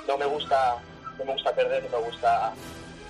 [0.07, 0.77] no me gusta,
[1.17, 2.53] no me gusta perder, no me gusta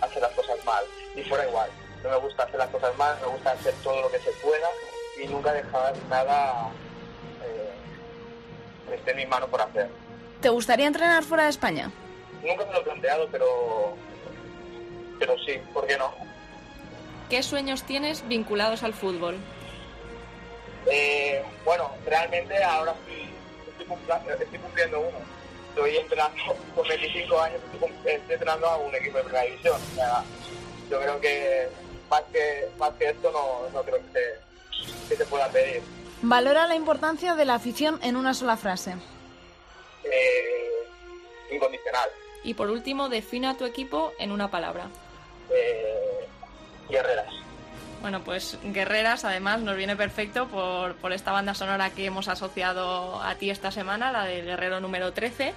[0.02, 0.84] hacer las cosas mal.
[1.16, 1.70] Y fuera igual,
[2.04, 4.68] no me gusta hacer las cosas mal, me gusta hacer todo lo que se pueda
[5.24, 6.72] y nunca dejar nada
[7.46, 9.92] eh, que esté en mi mano por hacer.
[10.44, 11.90] ¿Te gustaría entrenar fuera de España?
[12.44, 13.96] Nunca me lo he planteado, pero
[15.18, 16.14] pero sí, ¿por qué no?
[17.30, 19.38] ¿Qué sueños tienes vinculados al fútbol?
[20.92, 23.30] Eh, bueno, realmente ahora sí
[23.80, 25.18] estoy, cumpliendo uno.
[25.70, 26.36] Estoy entrenando
[26.76, 29.80] con 25 años, estoy, entrenando a un equipo de primera división.
[29.94, 30.26] O sea,
[30.90, 31.70] yo creo que
[32.10, 35.82] más que, más que esto no, no creo que se, que se pueda pedir.
[36.22, 38.96] Valora la importancia de la afición en una sola frase.
[40.04, 40.88] Eh,
[41.52, 42.10] incondicional.
[42.44, 44.88] Y por último, defina a tu equipo en una palabra
[45.50, 46.28] eh,
[46.90, 47.34] guerreras.
[48.02, 53.22] Bueno, pues Guerreras además nos viene perfecto por, por esta banda sonora que hemos asociado
[53.22, 55.54] a ti esta semana, la de Guerrero número 13.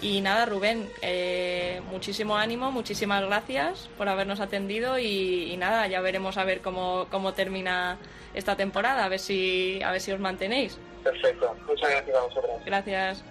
[0.00, 6.38] Y nada, Rubén, eh, muchísimo ánimo, muchísimas gracias por habernos atendido y, nada, ya veremos
[6.38, 7.98] a ver cómo, cómo termina
[8.32, 10.78] esta temporada, a ver si, a ver si os mantenéis.
[11.04, 12.52] Perfecto, muchas gracias a vosotros.
[12.64, 13.22] Gracias.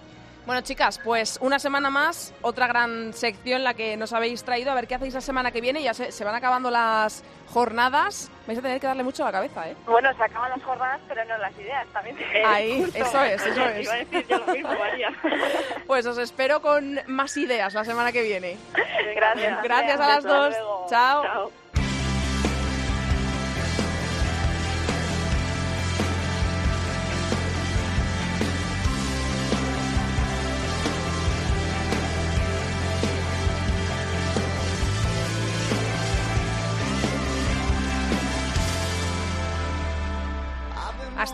[0.49, 4.71] Bueno, chicas, pues una semana más, otra gran sección la que nos habéis traído.
[4.71, 5.83] A ver qué hacéis la semana que viene.
[5.83, 7.23] Ya se, se van acabando las
[7.53, 8.31] jornadas.
[8.47, 9.75] Vais a tener que darle mucho a la cabeza, ¿eh?
[9.85, 12.17] Bueno, se acaban las jornadas, pero no las ideas también.
[12.47, 13.83] Ahí, eso es, eso es.
[13.83, 15.09] Iba a decir yo lo mismo, María.
[15.85, 18.57] Pues os espero con más ideas la semana que viene.
[19.15, 19.61] Gracias.
[19.61, 20.55] Gracias a las dos.
[20.89, 21.23] Chao.
[21.25, 21.51] Chao.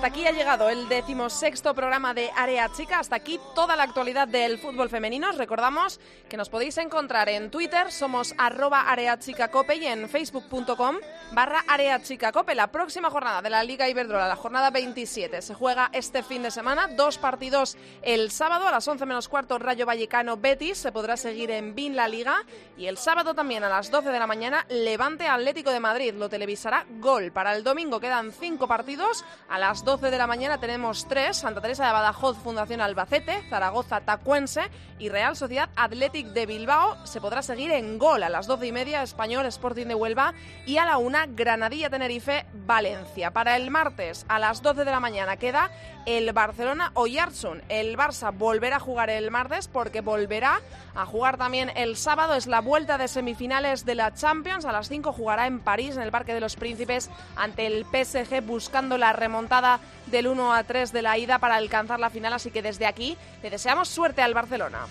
[0.05, 2.99] Hasta aquí ha llegado el decimosexto programa de Área Chica.
[2.99, 5.31] Hasta aquí toda la actualidad del fútbol femenino.
[5.31, 5.99] Os recordamos
[6.29, 10.97] que nos podéis encontrar en Twitter, somos arroba areachicacope y en facebook.com
[11.31, 12.53] barra areachicacope.
[12.53, 16.51] La próxima jornada de la Liga Iberdrola, la jornada 27, se juega este fin de
[16.51, 16.87] semana.
[16.87, 20.77] Dos partidos el sábado a las 11 menos cuarto, Rayo Vallecano Betis.
[20.77, 22.43] Se podrá seguir en BIN La Liga.
[22.77, 26.13] Y el sábado también a las 12 de la mañana, Levante Atlético de Madrid.
[26.13, 27.31] Lo televisará Gol.
[27.31, 29.25] Para el domingo quedan cinco partidos.
[29.49, 34.01] A las 12 de la mañana tenemos tres, Santa Teresa de Badajoz, Fundación Albacete, Zaragoza
[34.01, 34.69] Tacuense
[34.99, 36.97] y Real Sociedad Athletic de Bilbao.
[37.05, 40.33] Se podrá seguir en gol a las 12 y media, Español Sporting de Huelva
[40.65, 43.31] y a la una, Granadilla Tenerife Valencia.
[43.31, 45.71] Para el martes a las 12 de la mañana queda
[46.05, 47.61] el Barcelona Oyarzun.
[47.69, 50.61] El Barça volverá a jugar el martes porque volverá
[50.95, 52.35] a jugar también el sábado.
[52.35, 54.65] Es la vuelta de semifinales de la Champions.
[54.65, 58.41] A las 5 jugará en París, en el Parque de los Príncipes, ante el PSG,
[58.41, 62.33] buscando la remontada del 1 a 3 de la ida para alcanzar la final.
[62.33, 64.87] Así que desde aquí le deseamos suerte al Barcelona.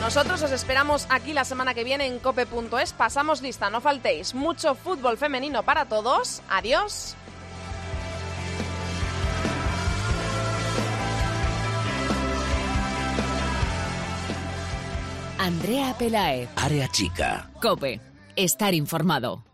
[0.00, 2.92] Nosotros os esperamos aquí la semana que viene en cope.es.
[2.94, 4.34] Pasamos lista, no faltéis.
[4.34, 6.42] Mucho fútbol femenino para todos.
[6.48, 7.16] Adiós.
[15.38, 16.48] Andrea Pelaez.
[16.56, 17.50] Área chica.
[17.60, 18.00] Cope.
[18.36, 19.49] Estar informado.